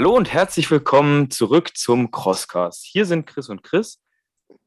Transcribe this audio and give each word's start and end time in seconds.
Hallo 0.00 0.16
und 0.16 0.32
herzlich 0.32 0.70
willkommen 0.70 1.30
zurück 1.30 1.76
zum 1.76 2.10
Crosscast. 2.10 2.86
Hier 2.86 3.04
sind 3.04 3.26
Chris 3.26 3.50
und 3.50 3.62
Chris. 3.62 4.00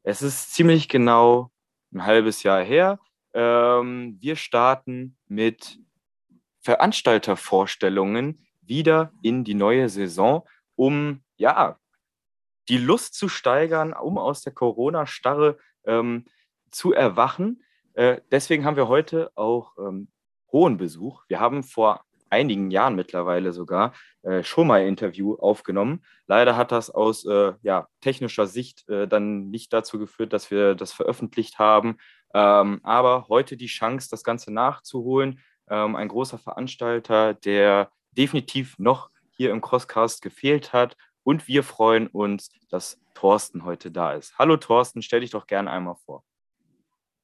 Es 0.04 0.22
ist 0.22 0.54
ziemlich 0.54 0.88
genau 0.90 1.50
ein 1.92 2.06
halbes 2.06 2.44
Jahr 2.44 2.62
her. 2.62 3.00
Ähm, 3.34 4.20
wir 4.22 4.36
starten 4.36 5.18
mit 5.28 5.80
Veranstaltervorstellungen 6.62 8.46
wieder 8.62 9.12
in 9.24 9.44
die 9.44 9.56
neue 9.56 9.90
Saison, 9.90 10.48
um 10.76 11.24
ja 11.38 11.80
die 12.70 12.78
Lust 12.78 13.16
zu 13.16 13.28
steigern, 13.28 13.92
um 13.94 14.20
aus 14.20 14.44
der 14.44 14.54
Corona-Starre 14.54 15.58
ähm, 15.86 16.26
zu 16.70 16.94
erwachen. 16.94 17.64
Äh, 17.94 18.22
deswegen 18.30 18.66
haben 18.66 18.78
wir 18.78 18.88
heute 18.88 19.32
auch 19.34 19.76
ähm, 19.80 20.10
hohen 20.52 20.78
Besuch. 20.78 21.24
Wir 21.28 21.40
haben 21.40 21.64
vor 21.64 22.06
einigen 22.34 22.72
Jahren 22.72 22.96
mittlerweile 22.96 23.54
sogar 23.54 23.94
äh, 24.24 24.44
schon 24.44 24.68
mal 24.68 24.82
ein 24.82 24.88
Interview 24.88 25.36
aufgenommen. 25.36 26.04
Leider 26.26 26.58
hat 26.58 26.72
das 26.72 26.90
aus 26.90 27.26
äh, 27.26 27.54
ja, 27.62 27.88
technischer 28.02 28.48
Sicht 28.48 28.90
äh, 28.90 29.08
dann 29.08 29.50
nicht 29.52 29.72
dazu 29.72 30.00
geführt, 30.00 30.34
dass 30.34 30.50
wir 30.50 30.74
das 30.74 30.92
veröffentlicht 30.92 31.60
haben. 31.60 31.98
Ähm, 32.34 32.80
aber 32.84 33.28
heute 33.30 33.56
die 33.56 33.68
Chance, 33.68 34.10
das 34.10 34.24
Ganze 34.24 34.52
nachzuholen. 34.52 35.40
Ähm, 35.70 35.96
ein 35.96 36.08
großer 36.08 36.40
Veranstalter, 36.40 37.36
der 37.36 37.92
definitiv 38.12 38.80
noch 38.80 39.12
hier 39.30 39.52
im 39.52 39.62
Crosscast 39.62 40.22
gefehlt 40.22 40.74
hat. 40.74 40.98
Und 41.24 41.48
wir 41.48 41.64
freuen 41.64 42.08
uns, 42.08 42.50
dass 42.70 43.00
Thorsten 43.14 43.64
heute 43.64 43.92
da 43.92 44.14
ist. 44.14 44.38
Hallo 44.40 44.58
Thorsten, 44.58 45.04
stell 45.04 45.22
dich 45.22 45.32
doch 45.32 45.46
gerne 45.46 45.70
einmal 45.70 45.96
vor. 46.04 46.24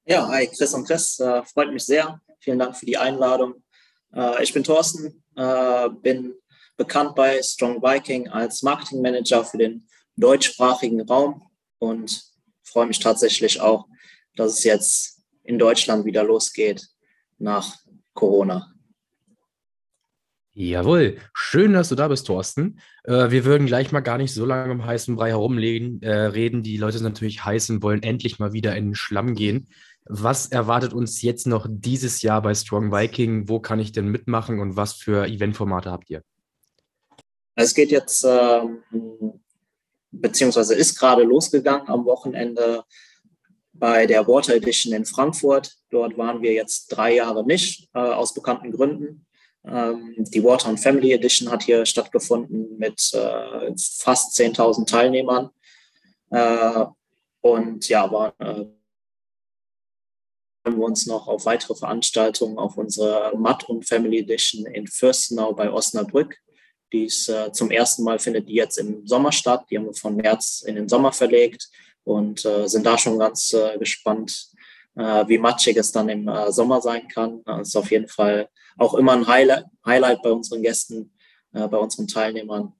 Ja, 0.06 0.28
hi 0.28 0.46
Chris 0.46 0.72
und 0.72 0.86
Chris, 0.86 1.18
äh, 1.18 1.42
freut 1.42 1.72
mich 1.72 1.84
sehr. 1.84 2.20
Vielen 2.38 2.58
Dank 2.58 2.76
für 2.76 2.86
die 2.86 2.96
Einladung. 2.96 3.62
Äh, 4.14 4.42
ich 4.42 4.52
bin 4.52 4.64
Thorsten, 4.64 5.22
äh, 5.36 5.88
bin 6.02 6.34
bekannt 6.76 7.14
bei 7.14 7.42
Strong 7.42 7.82
Viking 7.82 8.28
als 8.28 8.62
Marketing 8.62 9.02
Manager 9.02 9.44
für 9.44 9.58
den 9.58 9.86
deutschsprachigen 10.16 11.00
Raum 11.02 11.42
und 11.78 12.22
freue 12.62 12.86
mich 12.86 12.98
tatsächlich 12.98 13.60
auch, 13.60 13.86
dass 14.36 14.52
es 14.52 14.64
jetzt 14.64 15.22
in 15.44 15.58
Deutschland 15.58 16.04
wieder 16.04 16.24
losgeht 16.24 16.86
nach 17.38 17.76
Corona. 18.14 18.72
Jawohl, 20.52 21.16
schön, 21.32 21.72
dass 21.72 21.88
du 21.88 21.94
da 21.94 22.08
bist, 22.08 22.26
Thorsten. 22.26 22.80
Äh, 23.04 23.30
wir 23.30 23.44
würden 23.44 23.66
gleich 23.66 23.92
mal 23.92 24.00
gar 24.00 24.18
nicht 24.18 24.34
so 24.34 24.44
lange 24.44 24.72
im 24.72 24.84
heißen 24.84 25.16
Brei 25.16 25.28
herumreden. 25.28 26.02
Äh, 26.02 26.12
reden. 26.12 26.62
Die 26.62 26.76
Leute 26.76 26.98
sind 26.98 27.06
natürlich 27.06 27.44
heiß 27.44 27.70
und 27.70 27.82
wollen 27.82 28.02
endlich 28.02 28.38
mal 28.38 28.52
wieder 28.52 28.76
in 28.76 28.88
den 28.88 28.94
Schlamm 28.94 29.34
gehen. 29.34 29.68
Was 30.12 30.48
erwartet 30.48 30.92
uns 30.92 31.22
jetzt 31.22 31.46
noch 31.46 31.68
dieses 31.70 32.20
Jahr 32.22 32.42
bei 32.42 32.52
Strong 32.52 32.90
Viking? 32.90 33.48
Wo 33.48 33.60
kann 33.60 33.78
ich 33.78 33.92
denn 33.92 34.08
mitmachen 34.08 34.58
und 34.58 34.74
was 34.74 34.94
für 34.94 35.26
Eventformate 35.26 35.92
habt 35.92 36.10
ihr? 36.10 36.24
Es 37.54 37.72
geht 37.74 37.92
jetzt, 37.92 38.24
ähm, 38.28 38.82
beziehungsweise 40.10 40.74
ist 40.74 40.98
gerade 40.98 41.22
losgegangen 41.22 41.88
am 41.88 42.04
Wochenende 42.06 42.82
bei 43.72 44.04
der 44.06 44.26
Water 44.26 44.56
Edition 44.56 44.92
in 44.92 45.04
Frankfurt. 45.04 45.76
Dort 45.90 46.18
waren 46.18 46.42
wir 46.42 46.54
jetzt 46.54 46.88
drei 46.88 47.14
Jahre 47.14 47.46
nicht, 47.46 47.88
äh, 47.94 48.00
aus 48.00 48.34
bekannten 48.34 48.72
Gründen. 48.72 49.26
Ähm, 49.64 50.16
die 50.18 50.42
Water 50.42 50.70
and 50.70 50.80
Family 50.80 51.12
Edition 51.12 51.52
hat 51.52 51.62
hier 51.62 51.86
stattgefunden 51.86 52.78
mit 52.78 53.12
äh, 53.14 53.72
fast 53.78 54.34
10.000 54.40 54.88
Teilnehmern. 54.88 55.50
Äh, 56.30 56.86
und 57.42 57.88
ja, 57.88 58.10
war 58.10 58.34
äh, 58.40 58.66
wir 60.64 60.84
uns 60.84 61.06
noch 61.06 61.26
auf 61.26 61.46
weitere 61.46 61.74
Veranstaltungen 61.74 62.58
auf 62.58 62.76
unserer 62.76 63.36
Matt 63.36 63.68
und 63.68 63.88
Family 63.88 64.18
Edition 64.18 64.66
in 64.66 64.86
Fürstenau 64.86 65.52
bei 65.54 65.70
Osnabrück. 65.70 66.36
Die 66.92 67.04
ist 67.04 67.28
äh, 67.28 67.52
zum 67.52 67.70
ersten 67.70 68.02
Mal 68.02 68.18
findet 68.18 68.48
die 68.48 68.54
jetzt 68.54 68.78
im 68.78 69.06
Sommer 69.06 69.32
statt. 69.32 69.64
Die 69.70 69.78
haben 69.78 69.86
wir 69.86 69.94
von 69.94 70.16
März 70.16 70.62
in 70.66 70.74
den 70.74 70.88
Sommer 70.88 71.12
verlegt 71.12 71.68
und 72.04 72.44
äh, 72.44 72.66
sind 72.68 72.84
da 72.84 72.98
schon 72.98 73.18
ganz 73.18 73.52
äh, 73.52 73.78
gespannt, 73.78 74.48
äh, 74.96 75.26
wie 75.28 75.38
matschig 75.38 75.76
es 75.76 75.92
dann 75.92 76.08
im 76.08 76.28
äh, 76.28 76.50
Sommer 76.50 76.80
sein 76.80 77.06
kann. 77.08 77.42
Das 77.44 77.68
ist 77.68 77.76
auf 77.76 77.90
jeden 77.90 78.08
Fall 78.08 78.48
auch 78.76 78.94
immer 78.94 79.12
ein 79.12 79.26
Highlight, 79.26 79.66
Highlight 79.86 80.22
bei 80.22 80.30
unseren 80.30 80.62
Gästen, 80.62 81.12
äh, 81.52 81.68
bei 81.68 81.78
unseren 81.78 82.06
Teilnehmern, 82.06 82.74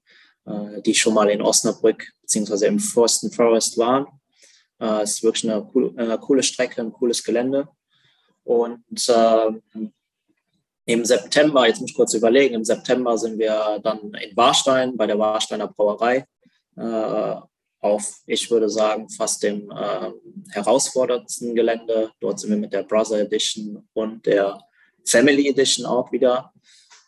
die 0.87 0.95
schon 0.95 1.13
mal 1.13 1.29
in 1.29 1.39
Osnabrück 1.39 2.03
beziehungsweise 2.23 2.65
im 2.65 2.79
Forsten 2.79 3.31
Forest 3.31 3.77
waren. 3.77 4.07
Es 4.81 5.11
ist 5.11 5.23
wirklich 5.23 5.49
eine 5.49 5.63
coole, 5.63 6.17
coole 6.19 6.43
Strecke, 6.43 6.81
ein 6.81 6.91
cooles 6.91 7.23
Gelände. 7.23 7.67
Und 8.43 8.83
ähm, 9.09 9.93
im 10.85 11.05
September, 11.05 11.67
jetzt 11.67 11.79
muss 11.79 11.91
ich 11.91 11.95
kurz 11.95 12.13
überlegen, 12.15 12.55
im 12.55 12.65
September 12.65 13.17
sind 13.17 13.37
wir 13.37 13.79
dann 13.83 14.13
in 14.15 14.35
Warstein 14.35 14.97
bei 14.97 15.05
der 15.05 15.19
Warsteiner 15.19 15.67
Brauerei 15.67 16.25
äh, 16.75 17.35
auf, 17.79 18.21
ich 18.25 18.49
würde 18.49 18.69
sagen, 18.69 19.09
fast 19.09 19.43
dem 19.43 19.71
äh, 19.71 20.11
herausforderndsten 20.51 21.55
Gelände. 21.55 22.11
Dort 22.19 22.39
sind 22.39 22.49
wir 22.49 22.57
mit 22.57 22.73
der 22.73 22.83
Brother 22.83 23.19
Edition 23.19 23.87
und 23.93 24.25
der 24.25 24.59
Family 25.05 25.49
Edition 25.49 25.85
auch 25.85 26.11
wieder. 26.11 26.51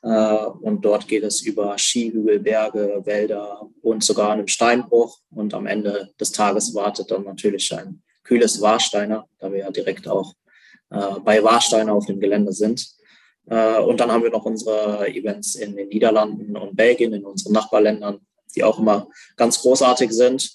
Äh, 0.04 0.46
und 0.62 0.84
dort 0.84 1.08
geht 1.08 1.24
es 1.24 1.42
über 1.42 1.78
Skihügel, 1.78 2.40
Berge, 2.40 3.02
Wälder 3.06 3.70
und 3.82 4.04
sogar 4.04 4.32
einen 4.32 4.48
Steinbruch. 4.48 5.20
Und 5.32 5.54
am 5.54 5.66
Ende 5.66 6.10
des 6.20 6.32
Tages 6.32 6.76
wartet 6.76 7.10
dann 7.10 7.24
natürlich 7.24 7.74
ein 7.74 8.04
kühles 8.24 8.62
Warsteiner, 8.62 9.28
da 9.40 9.52
wir 9.52 9.60
ja 9.60 9.72
direkt 9.72 10.08
auch 10.08 10.34
äh, 10.90 11.20
bei 11.24 11.44
Warsteiner 11.44 11.94
auf 11.94 12.06
dem 12.06 12.20
Gelände 12.20 12.52
sind. 12.52 12.86
Äh, 13.48 13.80
und 13.80 14.00
dann 14.00 14.12
haben 14.12 14.24
wir 14.24 14.32
noch 14.32 14.46
unsere 14.46 15.08
Events 15.08 15.56
in 15.56 15.76
den 15.76 15.88
Niederlanden 15.88 16.56
und 16.58 16.76
Belgien, 16.76 17.14
in 17.14 17.26
unseren 17.26 17.54
Nachbarländern, 17.54 18.20
die 18.56 18.64
auch 18.64 18.80
immer 18.80 19.08
ganz 19.38 19.62
großartig 19.62 20.12
sind. 20.12 20.52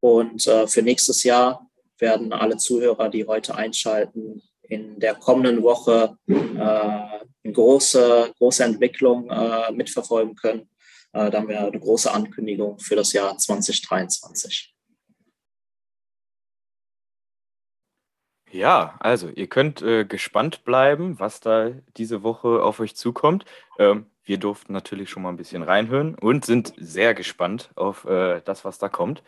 Und 0.00 0.46
äh, 0.46 0.66
für 0.66 0.82
nächstes 0.82 1.24
Jahr 1.24 1.70
werden 1.98 2.32
alle 2.32 2.58
Zuhörer, 2.58 3.08
die 3.08 3.26
heute 3.26 3.54
einschalten, 3.54 4.42
in 4.62 4.98
der 4.98 5.14
kommenden 5.14 5.62
Woche 5.62 6.16
eine 6.26 7.20
große, 7.44 8.32
große 8.38 8.64
Entwicklung 8.64 9.30
mitverfolgen 9.74 10.34
können. 10.36 10.68
da 11.12 11.32
haben 11.32 11.48
wir 11.48 11.60
eine 11.60 11.80
große 11.80 12.12
Ankündigung 12.12 12.78
für 12.78 12.96
das 12.96 13.12
Jahr 13.12 13.36
2023. 13.36 14.72
Ja, 18.52 18.96
also 19.00 19.30
ihr 19.30 19.46
könnt 19.46 19.80
äh, 19.80 20.04
gespannt 20.04 20.62
bleiben, 20.64 21.18
was 21.18 21.40
da 21.40 21.70
diese 21.96 22.22
Woche 22.22 22.62
auf 22.62 22.80
euch 22.80 22.94
zukommt. 22.94 23.46
Ähm, 23.78 24.06
wir 24.24 24.36
durften 24.36 24.74
natürlich 24.74 25.08
schon 25.08 25.22
mal 25.22 25.30
ein 25.30 25.38
bisschen 25.38 25.62
reinhören 25.62 26.14
und 26.16 26.44
sind 26.44 26.74
sehr 26.76 27.14
gespannt 27.14 27.70
auf 27.76 28.04
äh, 28.04 28.42
das, 28.44 28.66
was 28.66 28.76
da 28.76 28.90
kommt. 28.90 29.22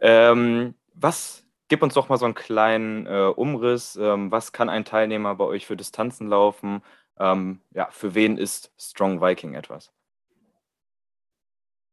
Ähm, 0.00 0.74
was, 0.94 1.44
gib 1.68 1.82
uns 1.82 1.92
doch 1.92 2.08
mal 2.08 2.16
so 2.16 2.24
einen 2.24 2.34
kleinen 2.34 3.06
äh, 3.06 3.30
Umriss. 3.36 3.96
Ähm, 3.96 4.30
was 4.30 4.52
kann 4.52 4.70
ein 4.70 4.86
Teilnehmer 4.86 5.34
bei 5.34 5.44
euch 5.44 5.66
für 5.66 5.76
Distanzen 5.76 6.28
laufen? 6.28 6.82
Ähm, 7.18 7.60
ja, 7.72 7.88
für 7.90 8.14
wen 8.14 8.38
ist 8.38 8.72
Strong 8.78 9.20
Viking 9.20 9.54
etwas? 9.54 9.92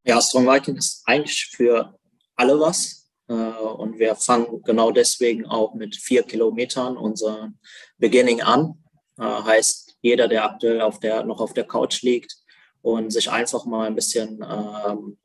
Ja, 0.03 0.19
Strong 0.19 0.47
Viking 0.47 0.77
ist 0.77 1.03
eigentlich 1.05 1.47
für 1.47 1.95
alle 2.35 2.59
was. 2.59 3.09
Äh, 3.27 3.33
und 3.33 3.99
wir 3.99 4.15
fangen 4.15 4.61
genau 4.63 4.91
deswegen 4.91 5.45
auch 5.45 5.73
mit 5.73 5.95
vier 5.95 6.23
Kilometern 6.23 6.97
unser 6.97 7.51
Beginning 7.97 8.41
an. 8.41 8.83
Äh, 9.17 9.23
heißt, 9.23 9.95
jeder, 10.01 10.27
der 10.27 10.45
aktuell 10.45 10.81
auf 10.81 10.99
der, 10.99 11.23
noch 11.23 11.39
auf 11.39 11.53
der 11.53 11.65
Couch 11.65 12.01
liegt 12.01 12.35
und 12.81 13.11
sich 13.11 13.29
einfach 13.29 13.65
mal 13.65 13.87
ein 13.87 13.95
bisschen 13.95 14.43
ähm, 14.43 15.17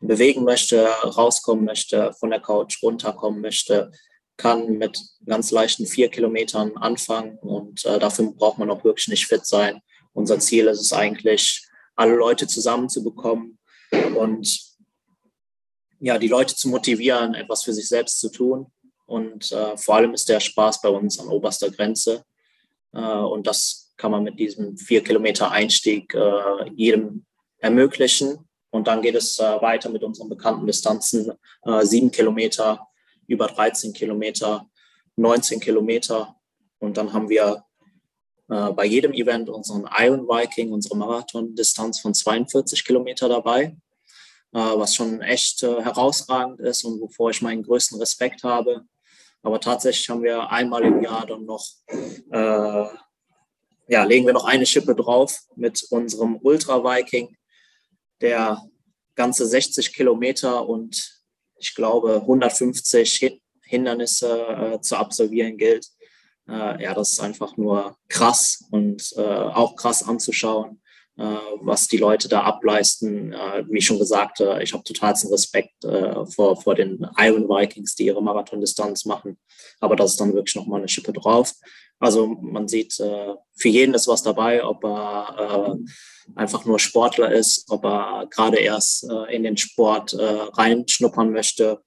bewegen 0.00 0.44
möchte, 0.44 0.86
rauskommen 1.04 1.64
möchte, 1.64 2.12
von 2.14 2.30
der 2.30 2.40
Couch 2.40 2.82
runterkommen 2.82 3.40
möchte, 3.40 3.92
kann 4.36 4.78
mit 4.78 5.00
ganz 5.26 5.50
leichten 5.50 5.86
vier 5.86 6.08
Kilometern 6.08 6.76
anfangen 6.76 7.38
und 7.38 7.84
äh, 7.84 7.98
dafür 7.98 8.32
braucht 8.32 8.58
man 8.58 8.70
auch 8.70 8.84
wirklich 8.84 9.08
nicht 9.08 9.26
fit 9.26 9.46
sein. 9.46 9.80
Unser 10.12 10.38
Ziel 10.38 10.66
ist 10.66 10.80
es 10.80 10.92
eigentlich, 10.92 11.66
alle 11.96 12.14
Leute 12.14 12.46
zusammenzubekommen 12.46 13.58
und 14.16 14.74
ja, 16.00 16.18
die 16.18 16.28
Leute 16.28 16.54
zu 16.54 16.68
motivieren, 16.68 17.34
etwas 17.34 17.62
für 17.62 17.72
sich 17.72 17.88
selbst 17.88 18.20
zu 18.20 18.30
tun. 18.30 18.66
Und 19.06 19.52
äh, 19.52 19.76
vor 19.76 19.96
allem 19.96 20.14
ist 20.14 20.28
der 20.28 20.40
Spaß 20.40 20.80
bei 20.80 20.88
uns 20.88 21.18
an 21.18 21.28
oberster 21.28 21.70
Grenze. 21.70 22.24
Äh, 22.92 23.00
und 23.00 23.46
das 23.46 23.92
kann 23.96 24.10
man 24.10 24.24
mit 24.24 24.38
diesem 24.38 24.76
vier 24.76 25.02
Kilometer 25.02 25.50
Einstieg 25.50 26.14
äh, 26.14 26.70
jedem 26.74 27.24
ermöglichen. 27.58 28.38
Und 28.70 28.86
dann 28.86 29.02
geht 29.02 29.14
es 29.14 29.38
äh, 29.38 29.62
weiter 29.62 29.88
mit 29.88 30.02
unseren 30.02 30.28
bekannten 30.28 30.66
Distanzen. 30.66 31.32
Äh, 31.62 31.84
sieben 31.84 32.10
Kilometer, 32.10 32.86
über 33.26 33.46
13 33.46 33.92
Kilometer, 33.92 34.68
19 35.16 35.60
Kilometer. 35.60 36.36
Und 36.78 36.96
dann 36.96 37.12
haben 37.12 37.28
wir 37.28 37.64
äh, 38.48 38.72
bei 38.72 38.84
jedem 38.84 39.12
Event 39.12 39.48
unseren 39.48 39.88
Iron 39.98 40.26
Viking, 40.26 40.72
unsere 40.72 40.96
Marathon-Distanz 40.96 42.00
von 42.00 42.14
42 42.14 42.84
Kilometer 42.84 43.28
dabei. 43.28 43.76
Äh, 44.54 44.78
was 44.78 44.94
schon 44.94 45.20
echt 45.20 45.64
äh, 45.64 45.82
herausragend 45.82 46.60
ist 46.60 46.84
und 46.84 47.00
wovor 47.00 47.30
ich 47.30 47.42
meinen 47.42 47.64
größten 47.64 47.98
Respekt 47.98 48.44
habe. 48.44 48.84
Aber 49.42 49.58
tatsächlich 49.58 50.08
haben 50.08 50.22
wir 50.22 50.48
einmal 50.48 50.84
im 50.84 51.02
Jahr 51.02 51.26
dann 51.26 51.44
noch, 51.44 51.66
äh, 51.88 52.86
ja, 53.88 54.04
legen 54.04 54.26
wir 54.26 54.32
noch 54.32 54.44
eine 54.44 54.64
Schippe 54.64 54.94
drauf 54.94 55.40
mit 55.56 55.82
unserem 55.90 56.38
Ultra 56.40 56.84
Viking, 56.84 57.36
der 58.20 58.62
ganze 59.16 59.44
60 59.44 59.92
Kilometer 59.92 60.68
und 60.68 61.13
ich 61.58 61.74
glaube 61.74 62.16
150 62.22 63.40
Hindernisse 63.64 64.46
äh, 64.46 64.80
zu 64.80 64.96
absolvieren 64.96 65.56
gilt. 65.56 65.88
Äh, 66.48 66.82
ja, 66.82 66.94
das 66.94 67.12
ist 67.12 67.20
einfach 67.20 67.56
nur 67.56 67.96
krass 68.08 68.64
und 68.70 69.12
äh, 69.16 69.22
auch 69.22 69.76
krass 69.76 70.06
anzuschauen, 70.06 70.80
was 71.16 71.86
die 71.86 71.96
Leute 71.96 72.28
da 72.28 72.42
ableisten. 72.42 73.30
Wie 73.68 73.80
schon 73.80 74.00
gesagt, 74.00 74.40
ich 74.40 74.72
habe 74.72 74.82
totalsten 74.82 75.28
Respekt 75.28 75.70
vor, 76.34 76.60
vor 76.60 76.74
den 76.74 77.06
Iron 77.18 77.48
Vikings, 77.48 77.94
die 77.94 78.06
ihre 78.06 78.20
Marathondistanz 78.20 79.04
machen. 79.04 79.38
Aber 79.78 79.94
das 79.94 80.10
ist 80.10 80.20
dann 80.20 80.34
wirklich 80.34 80.56
nochmal 80.56 80.80
eine 80.80 80.88
Schippe 80.88 81.12
drauf. 81.12 81.52
Also 82.00 82.26
man 82.26 82.66
sieht, 82.66 82.94
für 82.94 83.68
jeden 83.68 83.94
ist 83.94 84.08
was 84.08 84.24
dabei, 84.24 84.64
ob 84.64 84.82
er 84.84 85.76
einfach 86.34 86.64
nur 86.64 86.78
Sportler 86.78 87.32
ist, 87.32 87.66
ob 87.68 87.84
er 87.84 88.26
gerade 88.30 88.58
erst 88.58 89.06
in 89.30 89.42
den 89.42 89.56
Sport 89.56 90.16
reinschnuppern 90.18 91.30
möchte 91.30 91.82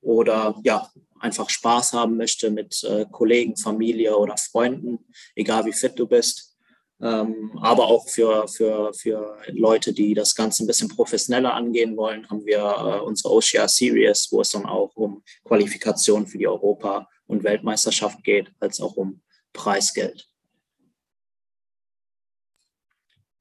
oder 0.00 0.54
ja, 0.62 0.90
einfach 1.20 1.50
Spaß 1.50 1.92
haben 1.92 2.16
möchte 2.16 2.50
mit 2.50 2.82
äh, 2.84 3.06
Kollegen, 3.10 3.56
Familie 3.56 4.16
oder 4.16 4.36
Freunden, 4.36 4.98
egal 5.34 5.66
wie 5.66 5.72
fit 5.72 5.98
du 5.98 6.06
bist. 6.06 6.54
Ähm, 7.02 7.58
aber 7.60 7.88
auch 7.88 8.08
für, 8.08 8.48
für, 8.48 8.94
für 8.94 9.36
Leute, 9.48 9.92
die 9.92 10.14
das 10.14 10.34
Ganze 10.34 10.64
ein 10.64 10.66
bisschen 10.66 10.88
professioneller 10.88 11.52
angehen 11.52 11.96
wollen, 11.96 12.28
haben 12.30 12.46
wir 12.46 12.58
äh, 12.58 13.00
unsere 13.04 13.34
OCR 13.34 13.68
Series, 13.68 14.28
wo 14.30 14.40
es 14.40 14.50
dann 14.50 14.64
auch 14.64 14.92
um 14.94 15.22
Qualifikation 15.44 16.26
für 16.26 16.38
die 16.38 16.48
Europa- 16.48 17.06
und 17.26 17.44
Weltmeisterschaft 17.44 18.24
geht, 18.24 18.50
als 18.60 18.80
auch 18.80 18.96
um 18.96 19.20
Preisgeld. 19.52 20.26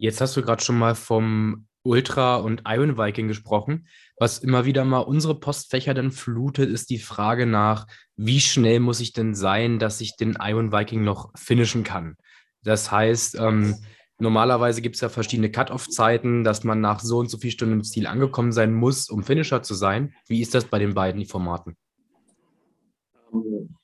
Jetzt 0.05 0.21
hast 0.21 0.37
du 0.37 0.43
gerade 0.43 0.63
schon 0.63 0.77
mal 0.77 0.93
vom 0.93 1.65
Ultra 1.81 2.35
und 2.35 2.61
Iron 2.67 2.95
Viking 2.95 3.27
gesprochen. 3.27 3.87
Was 4.19 4.37
immer 4.37 4.63
wieder 4.63 4.85
mal 4.85 4.99
unsere 4.99 5.39
Postfächer 5.39 5.95
dann 5.95 6.11
flutet, 6.11 6.69
ist 6.69 6.91
die 6.91 6.99
Frage 6.99 7.47
nach, 7.47 7.87
wie 8.15 8.39
schnell 8.39 8.79
muss 8.81 8.99
ich 8.99 9.13
denn 9.13 9.33
sein, 9.33 9.79
dass 9.79 10.01
ich 10.01 10.15
den 10.15 10.37
Iron 10.39 10.71
Viking 10.71 11.03
noch 11.03 11.31
finishen 11.35 11.83
kann? 11.83 12.17
Das 12.61 12.91
heißt, 12.91 13.39
ähm, 13.39 13.77
normalerweise 14.19 14.83
gibt 14.83 14.93
es 14.93 15.01
ja 15.01 15.09
verschiedene 15.09 15.49
Cut-Off-Zeiten, 15.49 16.43
dass 16.43 16.63
man 16.63 16.81
nach 16.81 16.99
so 16.99 17.17
und 17.17 17.31
so 17.31 17.39
viel 17.39 17.49
Stunden 17.49 17.73
im 17.73 17.83
Ziel 17.83 18.05
angekommen 18.05 18.51
sein 18.51 18.75
muss, 18.75 19.09
um 19.09 19.23
Finisher 19.23 19.63
zu 19.63 19.73
sein. 19.73 20.13
Wie 20.27 20.39
ist 20.39 20.53
das 20.53 20.65
bei 20.65 20.77
den 20.77 20.93
beiden 20.93 21.25
Formaten? 21.25 21.77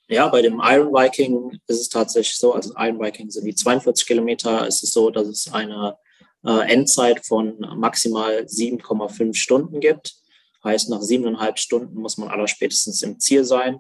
Ja, 0.08 0.28
bei 0.28 0.44
dem 0.44 0.62
Iron 0.64 0.94
Viking 0.94 1.60
ist 1.66 1.82
es 1.82 1.90
tatsächlich 1.90 2.38
so, 2.38 2.54
also 2.54 2.76
Iron 2.78 3.00
Viking 3.00 3.32
sind 3.32 3.44
die 3.44 3.56
42 3.56 4.06
Kilometer, 4.06 4.68
ist 4.68 4.84
es 4.84 4.92
so, 4.92 5.10
dass 5.10 5.28
es 5.28 5.52
eine 5.52 5.98
äh, 6.46 6.72
Endzeit 6.72 7.26
von 7.26 7.58
maximal 7.76 8.46
7,5 8.46 9.36
Stunden 9.36 9.80
gibt. 9.80 10.16
Heißt, 10.64 10.90
nach 10.90 11.02
siebeneinhalb 11.02 11.60
Stunden 11.60 12.00
muss 12.00 12.18
man 12.18 12.30
allerspätestens 12.30 13.02
im 13.02 13.20
Ziel 13.20 13.44
sein. 13.44 13.80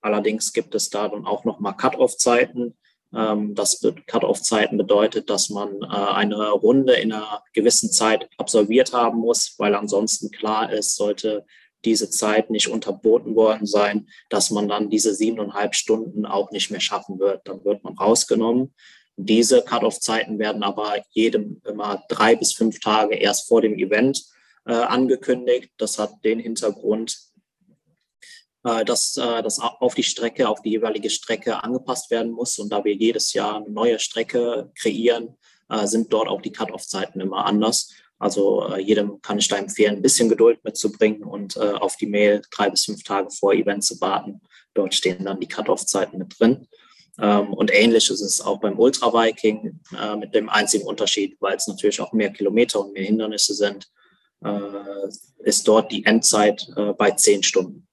Allerdings 0.00 0.52
gibt 0.52 0.74
es 0.74 0.88
da 0.90 1.08
dann 1.08 1.26
auch 1.26 1.44
nochmal 1.44 1.76
Cut-Off-Zeiten. 1.76 2.76
Ähm, 3.14 3.54
das 3.54 3.80
Cut-Off-Zeiten 4.06 4.78
bedeutet, 4.78 5.28
dass 5.28 5.50
man 5.50 5.82
äh, 5.82 5.86
eine 5.86 6.50
Runde 6.50 6.94
in 6.94 7.12
einer 7.12 7.42
gewissen 7.52 7.90
Zeit 7.90 8.28
absolviert 8.38 8.92
haben 8.92 9.18
muss, 9.18 9.54
weil 9.58 9.74
ansonsten 9.74 10.30
klar 10.30 10.72
ist, 10.72 10.96
sollte 10.96 11.44
diese 11.84 12.10
Zeit 12.10 12.50
nicht 12.50 12.68
unterboten 12.68 13.34
worden 13.34 13.66
sein, 13.66 14.08
dass 14.28 14.50
man 14.50 14.68
dann 14.68 14.90
diese 14.90 15.14
siebeneinhalb 15.14 15.74
Stunden 15.74 16.26
auch 16.26 16.50
nicht 16.50 16.70
mehr 16.70 16.80
schaffen 16.80 17.18
wird. 17.18 17.48
Dann 17.48 17.64
wird 17.64 17.84
man 17.84 17.96
rausgenommen. 17.96 18.74
Diese 19.22 19.62
Cut-off-Zeiten 19.62 20.38
werden 20.38 20.62
aber 20.62 21.02
jedem 21.10 21.60
immer 21.66 22.02
drei 22.08 22.36
bis 22.36 22.54
fünf 22.54 22.80
Tage 22.80 23.16
erst 23.16 23.48
vor 23.48 23.60
dem 23.60 23.74
Event 23.74 24.24
äh, 24.66 24.72
angekündigt. 24.72 25.70
Das 25.76 25.98
hat 25.98 26.24
den 26.24 26.38
Hintergrund, 26.38 27.18
äh, 28.64 28.84
dass 28.84 29.16
äh, 29.18 29.42
das 29.42 29.58
auf 29.58 29.94
die 29.94 30.02
Strecke, 30.02 30.48
auf 30.48 30.62
die 30.62 30.70
jeweilige 30.70 31.10
Strecke 31.10 31.62
angepasst 31.62 32.10
werden 32.10 32.32
muss. 32.32 32.58
Und 32.58 32.70
da 32.72 32.82
wir 32.82 32.94
jedes 32.94 33.34
Jahr 33.34 33.56
eine 33.56 33.70
neue 33.70 33.98
Strecke 33.98 34.70
kreieren, 34.74 35.36
äh, 35.68 35.86
sind 35.86 36.12
dort 36.12 36.28
auch 36.28 36.40
die 36.40 36.52
Cut-off-Zeiten 36.52 37.20
immer 37.20 37.44
anders. 37.44 37.92
Also 38.18 38.68
äh, 38.68 38.80
jedem 38.80 39.20
kann 39.20 39.38
ich 39.38 39.48
da 39.48 39.56
empfehlen, 39.56 39.96
ein 39.96 40.02
bisschen 40.02 40.28
Geduld 40.28 40.64
mitzubringen 40.64 41.24
und 41.24 41.56
äh, 41.56 41.72
auf 41.72 41.96
die 41.96 42.06
Mail 42.06 42.42
drei 42.50 42.70
bis 42.70 42.84
fünf 42.86 43.02
Tage 43.02 43.30
vor 43.30 43.52
Event 43.52 43.84
zu 43.84 44.00
warten. 44.00 44.40
Dort 44.72 44.94
stehen 44.94 45.24
dann 45.24 45.40
die 45.40 45.48
Cut-off-Zeiten 45.48 46.18
mit 46.18 46.38
drin. 46.38 46.66
Ähm, 47.20 47.52
und 47.52 47.70
ähnlich 47.72 48.10
ist 48.10 48.20
es 48.20 48.40
auch 48.40 48.60
beim 48.60 48.78
Ultra 48.78 49.12
Viking 49.12 49.80
äh, 49.98 50.16
mit 50.16 50.34
dem 50.34 50.48
einzigen 50.48 50.86
Unterschied, 50.86 51.36
weil 51.40 51.56
es 51.56 51.68
natürlich 51.68 52.00
auch 52.00 52.12
mehr 52.12 52.30
Kilometer 52.30 52.80
und 52.80 52.94
mehr 52.94 53.04
Hindernisse 53.04 53.54
sind, 53.54 53.90
äh, 54.42 54.60
ist 55.40 55.68
dort 55.68 55.92
die 55.92 56.04
Endzeit 56.06 56.66
äh, 56.76 56.92
bei 56.94 57.10
zehn 57.10 57.42
Stunden. 57.42 57.86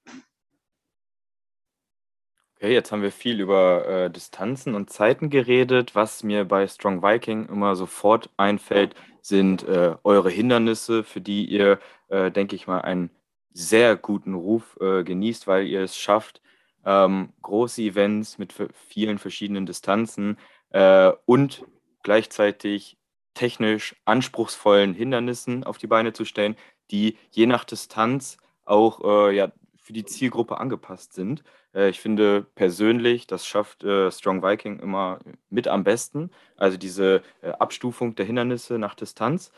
Okay, 2.56 2.72
jetzt 2.72 2.90
haben 2.90 3.02
wir 3.02 3.12
viel 3.12 3.40
über 3.40 3.86
äh, 3.86 4.10
Distanzen 4.10 4.74
und 4.74 4.90
Zeiten 4.90 5.30
geredet. 5.30 5.94
Was 5.94 6.24
mir 6.24 6.44
bei 6.44 6.66
Strong 6.66 7.02
Viking 7.02 7.48
immer 7.48 7.76
sofort 7.76 8.30
einfällt, 8.36 8.94
sind 9.20 9.62
äh, 9.68 9.94
eure 10.04 10.30
Hindernisse, 10.30 11.04
für 11.04 11.20
die 11.20 11.44
ihr, 11.44 11.78
äh, 12.08 12.30
denke 12.30 12.56
ich 12.56 12.66
mal, 12.66 12.80
einen 12.80 13.10
sehr 13.52 13.96
guten 13.96 14.34
Ruf 14.34 14.76
genießt, 14.78 15.48
weil 15.48 15.66
ihr 15.66 15.80
es 15.80 15.96
schafft, 15.96 16.40
ähm, 16.84 17.32
große 17.42 17.82
Events 17.82 18.38
mit 18.38 18.54
vielen 18.88 19.18
verschiedenen 19.18 19.66
Distanzen 19.66 20.38
äh, 20.70 21.12
und 21.26 21.64
gleichzeitig 22.02 22.96
technisch 23.34 23.94
anspruchsvollen 24.04 24.94
Hindernissen 24.94 25.64
auf 25.64 25.78
die 25.78 25.86
Beine 25.86 26.12
zu 26.12 26.24
stellen, 26.24 26.56
die 26.90 27.16
je 27.30 27.46
nach 27.46 27.64
Distanz 27.64 28.38
auch 28.64 29.04
äh, 29.04 29.36
ja, 29.36 29.52
für 29.76 29.92
die 29.92 30.04
Zielgruppe 30.04 30.58
angepasst 30.58 31.12
sind. 31.12 31.42
Äh, 31.74 31.88
ich 31.88 32.00
finde 32.00 32.46
persönlich, 32.54 33.26
das 33.26 33.46
schafft 33.46 33.84
äh, 33.84 34.10
Strong 34.10 34.42
Viking 34.42 34.80
immer 34.80 35.20
mit 35.50 35.68
am 35.68 35.84
besten, 35.84 36.30
also 36.56 36.76
diese 36.76 37.22
äh, 37.42 37.50
Abstufung 37.50 38.14
der 38.14 38.26
Hindernisse 38.26 38.78
nach 38.78 38.94
Distanz. 38.94 39.52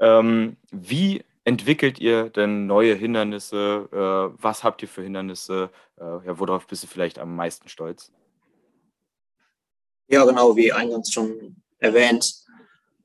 Ähm, 0.00 0.56
wie 0.70 1.24
entwickelt 1.44 1.98
ihr 1.98 2.30
denn 2.30 2.66
neue 2.66 2.94
Hindernisse? 2.94 3.88
Äh, 3.92 4.42
was 4.42 4.64
habt 4.64 4.82
ihr 4.82 4.88
für 4.88 5.02
Hindernisse? 5.02 5.70
Äh, 5.98 6.26
ja, 6.26 6.38
worauf 6.38 6.66
bist 6.66 6.82
du 6.82 6.86
vielleicht 6.86 7.18
am 7.18 7.36
meisten 7.36 7.68
stolz? 7.68 8.10
Ja, 10.08 10.24
genau, 10.24 10.56
wie 10.56 10.72
eingangs 10.72 11.12
schon 11.12 11.56
erwähnt, 11.78 12.34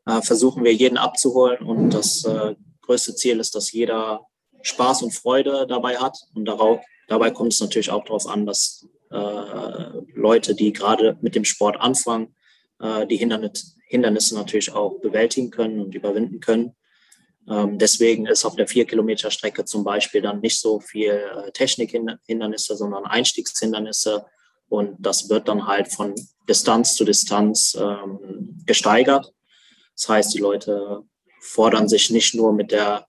äh, 0.05 0.22
versuchen 0.22 0.63
wir 0.63 0.74
jeden 0.74 0.98
abzuholen 0.98 1.60
und 1.60 1.91
das 1.91 2.25
äh, 2.25 2.55
größte 2.81 3.15
Ziel 3.15 3.39
ist, 3.39 3.55
dass 3.55 3.72
jeder 3.72 4.25
Spaß 4.62 5.03
und 5.03 5.12
Freude 5.12 5.65
dabei 5.67 5.98
hat 5.98 6.17
und 6.34 6.46
darauf, 6.46 6.81
dabei 7.08 7.31
kommt 7.31 7.53
es 7.53 7.62
natürlich 7.62 7.91
auch 7.91 8.03
darauf 8.03 8.27
an, 8.27 8.46
dass 8.46 8.88
äh, 9.12 9.89
Leute, 10.13 10.55
die 10.55 10.74
gerade 10.74 11.17
mit 11.22 11.36
dem 11.36 11.46
Sport 11.46 11.79
anfangen, 11.79 12.36
äh, 12.79 13.08
die 13.08 13.17
Hindernis, 13.17 13.77
Hindernisse 13.88 14.36
natürlich 14.36 14.72
auch 14.72 15.00
bewältigen 15.00 15.50
können 15.50 15.79
und 15.79 15.96
überwinden 15.96 16.39
können. 16.39 16.75
Ähm, 17.50 17.77
deswegen 17.77 18.27
ist 18.27 18.46
auf 18.46 18.56
der 18.56 18.68
vier 18.68 18.86
Kilometer 18.86 19.32
Strecke 19.32 19.65
zum 19.65 19.84
Beispiel 19.84 20.22
dann 20.22 20.39
nicht 20.39 20.60
so 20.60 20.79
viel 20.79 21.12
äh, 21.12 21.51
Technikhindernisse, 21.51 22.75
sondern 22.75 23.06
Einstiegshindernisse. 23.06 24.25
Und 24.70 24.96
das 25.00 25.29
wird 25.29 25.48
dann 25.48 25.65
halt 25.65 25.91
von 25.91 26.13
Distanz 26.48 26.96
zu 26.96 27.06
Distanz 27.06 27.75
ähm, 27.79 28.62
gesteigert. 28.65 29.34
Das 29.96 30.10
heißt, 30.10 30.34
die 30.36 30.39
Leute 30.39 31.03
fordern 31.41 31.88
sich 31.88 32.10
nicht 32.12 32.36
nur 32.36 32.53
mit 32.53 32.72
der 32.72 33.08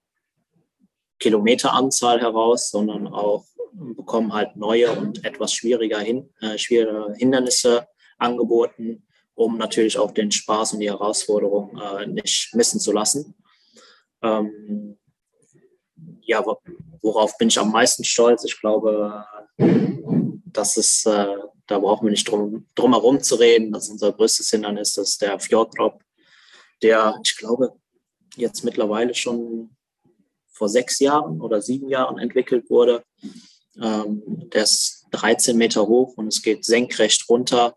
Kilometeranzahl 1.19 2.21
heraus, 2.21 2.71
sondern 2.71 3.07
auch 3.09 3.45
bekommen 3.73 4.33
halt 4.33 4.57
neue 4.57 4.91
und 4.93 5.25
etwas 5.25 5.53
schwieriger 5.53 6.01
hin, 6.01 6.31
äh, 6.41 6.57
schwierige 6.59 7.15
Hindernisse 7.17 7.87
angeboten, 8.19 9.07
um 9.35 9.59
natürlich 9.59 9.99
auch 9.99 10.13
den 10.13 10.31
Spaß 10.31 10.75
und 10.75 10.81
die 10.81 10.91
Herausforderung 10.91 11.79
äh, 11.79 12.07
nicht 12.07 12.55
missen 12.55 12.81
zu 12.81 12.93
lassen. 12.93 13.35
Ähm, 14.23 14.99
ja, 16.23 16.45
worauf 17.03 17.37
bin 17.39 17.49
ich 17.49 17.59
am 17.59 17.73
meisten 17.73 18.05
stolz? 18.05 18.45
Ich 18.45 18.61
glaube, 18.61 19.25
das 20.53 20.77
ist, 20.77 21.07
äh, 21.07 21.37
da 21.67 21.79
brauchen 21.79 22.07
wir 22.07 22.11
nicht 22.11 22.29
drum, 22.29 22.67
drum 22.75 22.93
herum 22.93 23.21
zu 23.21 23.37
reden. 23.37 23.73
Das 23.73 23.85
ist 23.85 23.91
unser 23.91 24.13
größtes 24.13 24.51
Hindernis, 24.51 24.95
das 24.95 25.11
ist 25.11 25.23
der 25.23 25.39
Fjorddrop, 25.39 26.03
der, 26.83 27.19
ich 27.25 27.37
glaube, 27.37 27.75
jetzt 28.37 28.65
mittlerweile 28.65 29.15
schon 29.15 29.77
vor 30.51 30.69
sechs 30.69 30.99
Jahren 30.99 31.41
oder 31.41 31.63
sieben 31.63 31.89
Jahren 31.89 32.19
entwickelt 32.19 32.69
wurde. 32.71 33.03
Ähm, 33.81 34.23
der 34.53 34.65
ist 34.65 35.07
13 35.13 35.57
Meter 35.57 35.87
hoch 35.87 36.15
und 36.17 36.29
es 36.29 36.43
geht 36.43 36.65
senkrecht 36.65 37.29
runter 37.29 37.77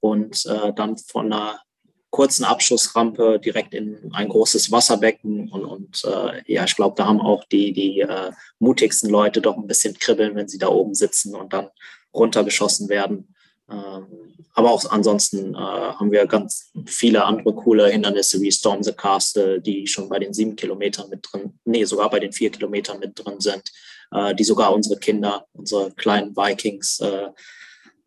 und 0.00 0.44
äh, 0.46 0.72
dann 0.74 0.96
von 0.98 1.32
einer 1.32 1.60
kurzen 2.10 2.44
Abschussrampe 2.44 3.38
direkt 3.38 3.74
in 3.74 4.10
ein 4.12 4.28
großes 4.28 4.72
Wasserbecken. 4.72 5.50
Und, 5.50 5.64
und 5.64 6.04
äh, 6.04 6.42
ja, 6.52 6.64
ich 6.64 6.76
glaube, 6.76 6.94
da 6.96 7.06
haben 7.06 7.20
auch 7.20 7.44
die, 7.44 7.72
die 7.72 8.00
äh, 8.00 8.32
mutigsten 8.58 9.10
Leute 9.10 9.40
doch 9.40 9.56
ein 9.56 9.66
bisschen 9.66 9.98
kribbeln, 9.98 10.34
wenn 10.34 10.48
sie 10.48 10.58
da 10.58 10.68
oben 10.68 10.94
sitzen 10.94 11.34
und 11.34 11.52
dann 11.52 11.68
runtergeschossen 12.14 12.88
werden. 12.88 13.34
Ähm, 13.70 14.06
aber 14.54 14.72
auch 14.72 14.90
ansonsten 14.90 15.54
äh, 15.54 15.58
haben 15.58 16.10
wir 16.10 16.26
ganz 16.26 16.72
viele 16.86 17.24
andere 17.24 17.54
coole 17.54 17.88
Hindernisse 17.88 18.40
wie 18.40 18.50
Storm 18.50 18.82
the 18.82 18.92
Castle, 18.92 19.60
die 19.60 19.86
schon 19.86 20.08
bei 20.08 20.18
den 20.18 20.32
sieben 20.32 20.56
Kilometern 20.56 21.10
mit 21.10 21.28
drin, 21.30 21.58
nee, 21.64 21.84
sogar 21.84 22.08
bei 22.10 22.18
den 22.18 22.32
vier 22.32 22.50
Kilometern 22.50 22.98
mit 22.98 23.12
drin 23.22 23.40
sind, 23.40 23.70
äh, 24.10 24.34
die 24.34 24.44
sogar 24.44 24.74
unsere 24.74 24.98
Kinder, 24.98 25.46
unsere 25.52 25.92
kleinen 25.92 26.34
Vikings 26.34 26.98
äh, 27.00 27.28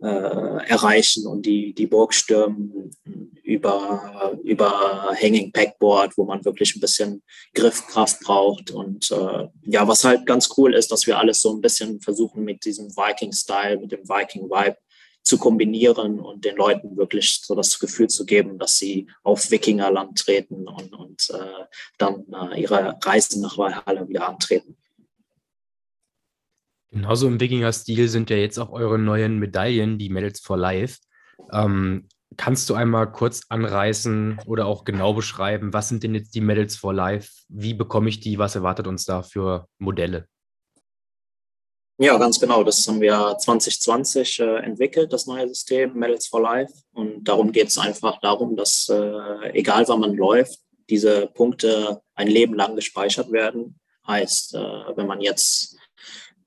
erreichen 0.08 1.28
und 1.28 1.46
die, 1.46 1.74
die 1.74 1.88
Burg 1.88 2.14
stürmen 2.14 2.92
über, 3.52 4.40
über 4.44 5.10
Hanging 5.22 5.52
Packboard, 5.52 6.18
wo 6.18 6.26
man 6.26 6.44
wirklich 6.46 6.76
ein 6.76 6.80
bisschen 6.80 7.22
Griffkraft 7.54 8.22
braucht. 8.22 8.72
Und 8.72 9.12
äh, 9.12 9.48
ja, 9.66 9.88
was 9.88 10.04
halt 10.04 10.26
ganz 10.26 10.50
cool 10.58 10.74
ist, 10.74 10.92
dass 10.92 11.06
wir 11.06 11.20
alles 11.20 11.42
so 11.42 11.54
ein 11.54 11.62
bisschen 11.62 12.00
versuchen 12.02 12.44
mit 12.44 12.66
diesem 12.66 12.90
Viking-Style, 12.96 13.80
mit 13.80 13.92
dem 13.92 14.08
Viking-Vibe 14.08 14.78
zu 15.24 15.38
kombinieren 15.38 16.20
und 16.20 16.46
den 16.46 16.56
Leuten 16.56 16.98
wirklich 16.98 17.42
so 17.44 17.54
das 17.54 17.80
Gefühl 17.80 18.08
zu 18.08 18.26
geben, 18.26 18.58
dass 18.58 18.78
sie 18.78 19.08
auf 19.24 19.52
Wikingerland 19.52 20.18
treten 20.18 20.68
und, 20.68 20.94
und 20.94 21.30
äh, 21.30 21.66
dann 21.98 22.26
äh, 22.34 22.60
ihre 22.60 22.98
Reise 23.04 23.40
nach 23.40 23.58
Valhalla 23.58 24.08
wieder 24.08 24.28
antreten. 24.28 24.78
Genauso 26.92 27.28
im 27.28 27.40
Wikinger-Stil 27.40 28.10
sind 28.10 28.30
ja 28.30 28.36
jetzt 28.36 28.58
auch 28.58 28.72
eure 28.72 29.00
neuen 29.00 29.40
Medaillen, 29.40 29.98
die 29.98 30.10
Medals 30.10 30.42
for 30.42 30.58
Life. 30.58 31.00
Ähm, 31.54 32.08
kannst 32.38 32.70
du 32.70 32.74
einmal 32.74 33.12
kurz 33.12 33.44
anreißen 33.48 34.40
oder 34.46 34.66
auch 34.66 34.84
genau 34.84 35.14
beschreiben, 35.14 35.74
was 35.74 35.90
sind 35.90 36.04
denn 36.04 36.16
jetzt 36.16 36.36
die 36.36 36.42
Medals 36.42 36.76
for 36.76 36.94
Life? 36.94 37.32
Wie 37.48 37.74
bekomme 37.74 38.10
ich 38.10 38.20
die? 38.20 38.38
Was 38.38 38.56
erwartet 38.56 38.88
uns 38.88 39.06
da 39.06 39.24
für 39.24 39.68
Modelle? 39.78 40.28
Ja, 41.98 42.18
ganz 42.18 42.40
genau. 42.40 42.64
Das 42.64 42.88
haben 42.88 43.00
wir 43.00 43.38
2020 43.38 44.40
äh, 44.40 44.58
entwickelt, 44.64 45.14
das 45.14 45.28
neue 45.28 45.48
System 45.48 45.94
Medals 45.94 46.28
for 46.28 46.42
Life. 46.42 46.74
Und 46.94 47.24
darum 47.24 47.52
geht 47.52 47.68
es 47.68 47.78
einfach 47.78 48.20
darum, 48.22 48.56
dass 48.56 48.90
äh, 48.90 49.52
egal 49.54 49.88
wann 49.88 50.00
man 50.00 50.16
läuft, 50.16 50.60
diese 50.90 51.28
Punkte 51.28 52.02
ein 52.16 52.28
Leben 52.28 52.56
lang 52.56 52.76
gespeichert 52.76 53.32
werden. 53.32 53.80
Heißt, 54.08 54.56
äh, 54.56 54.60
wenn 54.96 55.06
man 55.06 55.22
jetzt 55.22 55.78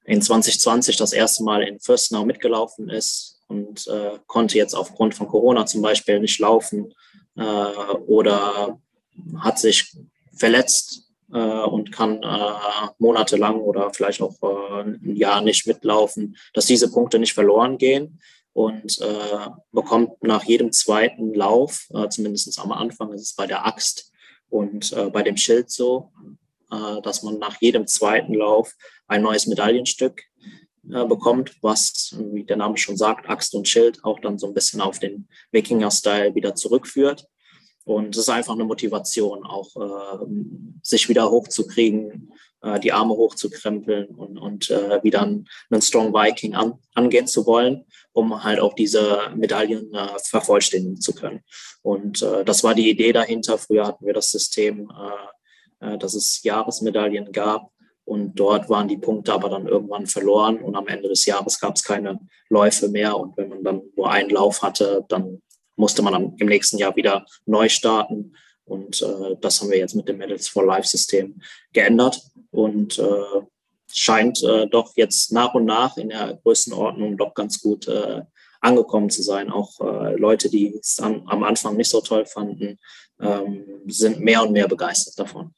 in 0.04 0.20
2020 0.23 0.96
das 0.96 1.12
erste 1.12 1.44
Mal 1.44 1.62
in 1.62 1.80
Fürstenau 1.80 2.25
mitgelaufen 2.25 2.88
ist 2.88 3.40
und 3.49 3.87
äh, 3.88 4.18
konnte 4.26 4.58
jetzt 4.58 4.75
aufgrund 4.75 5.14
von 5.14 5.28
Corona 5.28 5.66
zum 5.66 5.82
Beispiel 5.82 6.20
nicht 6.20 6.38
laufen 6.38 6.92
äh, 7.37 7.42
oder 8.06 8.78
hat 9.38 9.58
sich 9.58 9.96
verletzt 10.37 11.11
äh, 11.32 11.38
und 11.38 11.92
kann 11.92 12.23
äh, 12.23 12.88
monatelang 12.99 13.61
oder 13.61 13.92
vielleicht 13.92 14.20
auch 14.20 14.34
äh, 14.42 14.82
ein 14.82 15.16
Jahr 15.16 15.40
nicht 15.40 15.66
mitlaufen, 15.66 16.37
dass 16.52 16.66
diese 16.66 16.90
Punkte 16.90 17.18
nicht 17.18 17.34
verloren 17.34 17.78
gehen 17.78 18.20
und 18.52 19.00
äh, 19.00 19.49
bekommt 19.73 20.23
nach 20.23 20.44
jedem 20.44 20.73
zweiten 20.73 21.34
Lauf, 21.34 21.88
äh, 21.94 22.08
zumindest 22.08 22.58
am 22.58 22.73
Anfang 22.73 23.12
ist 23.12 23.23
es 23.23 23.34
bei 23.34 23.46
der 23.46 23.66
Axt 23.66 24.11
und 24.50 24.94
bei 25.12 25.25
dem 25.25 25.37
Schild 25.37 25.68
so, 25.68 26.12
dass 27.02 27.25
man 27.25 27.38
nach 27.40 27.61
jedem 27.61 27.88
zweiten 27.88 28.34
Lauf 28.34 28.73
ein 29.06 29.23
neues 29.23 29.46
Medaillenstück 29.46 30.23
äh, 30.90 31.04
bekommt, 31.06 31.56
was, 31.62 32.14
wie 32.32 32.44
der 32.44 32.56
Name 32.56 32.76
schon 32.76 32.96
sagt, 32.96 33.28
Axt 33.28 33.54
und 33.54 33.68
Schild 33.68 34.04
auch 34.04 34.20
dann 34.20 34.38
so 34.38 34.46
ein 34.46 34.54
bisschen 34.54 34.80
auf 34.80 34.99
den 34.99 35.28
Wikinger-Style 35.52 36.34
wieder 36.34 36.54
zurückführt. 36.54 37.26
Und 37.84 38.16
es 38.16 38.23
ist 38.23 38.28
einfach 38.30 38.54
eine 38.54 38.64
Motivation, 38.64 39.44
auch 39.44 39.76
äh, 39.76 40.26
sich 40.82 41.08
wieder 41.08 41.30
hochzukriegen, 41.30 42.32
äh, 42.62 42.80
die 42.80 42.92
Arme 42.92 43.14
hochzukrempeln 43.14 44.06
und, 44.06 44.38
und 44.38 44.70
äh, 44.70 45.02
wieder 45.02 45.23
einen, 45.23 45.46
einen 45.70 45.82
Strong 45.82 46.14
Viking 46.14 46.54
an, 46.54 46.75
angehen 46.94 47.26
zu 47.26 47.46
wollen, 47.46 47.84
um 48.12 48.42
halt 48.42 48.58
auch 48.58 48.73
diese 48.73 49.30
Medaillen 49.37 49.92
äh, 49.92 50.18
vervollständigen 50.23 51.00
zu 51.00 51.14
können. 51.14 51.42
Und 51.82 52.23
äh, 52.23 52.44
das 52.44 52.64
war 52.64 52.75
die 52.75 52.88
Idee 52.88 53.12
dahinter. 53.12 53.58
Früher 53.58 53.87
hatten 53.87 54.06
wir 54.06 54.14
das 54.14 54.30
System, 54.30 54.90
äh, 54.90 55.94
äh, 55.94 55.99
dass 55.99 56.14
es 56.14 56.42
Jahresmedaillen 56.42 57.32
gab, 57.32 57.70
und 58.04 58.34
dort 58.34 58.68
waren 58.68 58.88
die 58.88 58.99
Punkte 58.99 59.32
aber 59.32 59.49
dann 59.49 59.66
irgendwann 59.66 60.06
verloren 60.06 60.58
und 60.58 60.76
am 60.76 60.88
Ende 60.88 61.08
des 61.08 61.25
Jahres 61.25 61.58
gab 61.58 61.76
es 61.76 61.82
keine 61.82 62.20
Läufe 62.50 62.88
mehr. 62.88 63.16
Und 63.16 63.37
wenn 63.37 63.49
man 63.49 63.64
dann 63.64 63.82
nur 63.96 64.11
einen 64.11 64.30
Lauf 64.30 64.62
hatte, 64.62 65.04
dann 65.08 65.40
musste 65.76 66.02
man 66.02 66.12
dann 66.12 66.37
im 66.38 66.49
nächsten 66.49 66.78
Jahr 66.78 66.94
wieder 66.96 67.25
neu 67.46 67.68
starten. 67.68 68.34
Und 68.64 69.00
äh, 69.02 69.37
das 69.40 69.61
haben 69.61 69.70
wir 69.70 69.78
jetzt 69.78 69.94
mit 69.94 70.08
dem 70.08 70.18
Medals 70.18 70.49
for 70.49 70.64
Life 70.64 70.87
System 70.87 71.40
geändert 71.73 72.23
und 72.50 72.99
äh, 72.99 73.42
scheint 73.92 74.42
äh, 74.42 74.66
doch 74.66 74.92
jetzt 74.96 75.32
nach 75.32 75.54
und 75.54 75.64
nach 75.64 75.96
in 75.96 76.11
der 76.11 76.38
Größenordnung 76.42 77.16
doch 77.16 77.34
ganz 77.34 77.61
gut 77.61 77.88
äh, 77.88 78.23
angekommen 78.61 79.11
zu 79.11 79.23
sein. 79.23 79.50
Auch 79.50 79.80
äh, 79.80 80.16
Leute, 80.16 80.50
die 80.50 80.75
es 80.75 80.99
am, 81.00 81.42
Anfang 81.42 81.76
nicht 81.76 81.90
so 81.90 82.00
toll 82.00 82.26
fanden, 82.26 82.78
ähm, 83.20 83.64
sind 83.87 84.20
mehr 84.20 84.42
und 84.42 84.52
mehr 84.52 84.68
begeistert 84.68 85.18
davon. 85.18 85.54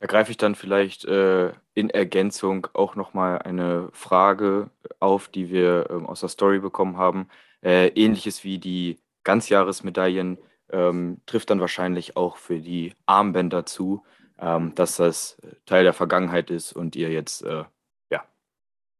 Da 0.00 0.06
greife 0.06 0.30
ich 0.30 0.36
dann 0.36 0.54
vielleicht 0.54 1.04
äh, 1.06 1.52
in 1.74 1.90
Ergänzung 1.90 2.68
auch 2.72 2.94
nochmal 2.94 3.40
eine 3.40 3.88
Frage 3.92 4.70
auf, 5.00 5.28
die 5.28 5.50
wir 5.50 5.88
ähm, 5.90 6.06
aus 6.06 6.20
der 6.20 6.28
Story 6.28 6.60
bekommen 6.60 6.96
haben. 6.96 7.28
Äh, 7.62 7.88
ähnliches 7.88 8.44
wie 8.44 8.58
die 8.58 8.98
Ganzjahresmedaillen 9.24 10.38
ähm, 10.70 11.20
trifft 11.26 11.50
dann 11.50 11.60
wahrscheinlich 11.60 12.16
auch 12.16 12.36
für 12.36 12.60
die 12.60 12.94
Armbänder 13.06 13.66
zu, 13.66 14.04
ähm, 14.38 14.74
dass 14.76 14.96
das 14.96 15.36
Teil 15.66 15.82
der 15.84 15.94
Vergangenheit 15.94 16.50
ist 16.50 16.72
und 16.72 16.94
ihr 16.94 17.10
jetzt 17.10 17.42
äh, 17.42 17.64
ja, 18.10 18.24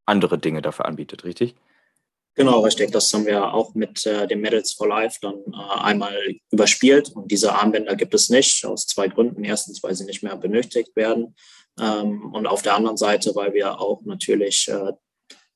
andere 0.05 0.37
Dinge 0.37 0.61
dafür 0.61 0.85
anbietet, 0.85 1.23
richtig? 1.23 1.55
Genau, 2.39 2.61
richtig. 2.61 2.91
Das 2.91 3.13
haben 3.13 3.25
wir 3.25 3.53
auch 3.53 3.73
mit 3.73 4.05
äh, 4.05 4.25
den 4.25 4.39
Medals 4.39 4.71
for 4.71 4.87
Life 4.87 5.17
dann 5.21 5.35
äh, 5.51 5.79
einmal 5.81 6.15
überspielt. 6.51 7.09
Und 7.09 7.29
diese 7.29 7.53
Armbänder 7.53 7.97
gibt 7.97 8.13
es 8.13 8.29
nicht, 8.29 8.63
aus 8.65 8.87
zwei 8.87 9.09
Gründen. 9.09 9.43
Erstens, 9.43 9.83
weil 9.83 9.93
sie 9.93 10.05
nicht 10.05 10.23
mehr 10.23 10.37
benötigt 10.37 10.95
werden. 10.95 11.35
Ähm, 11.77 12.33
und 12.33 12.47
auf 12.47 12.61
der 12.61 12.75
anderen 12.75 12.95
Seite, 12.95 13.35
weil 13.35 13.53
wir 13.53 13.81
auch 13.81 14.03
natürlich 14.05 14.69
äh, 14.69 14.93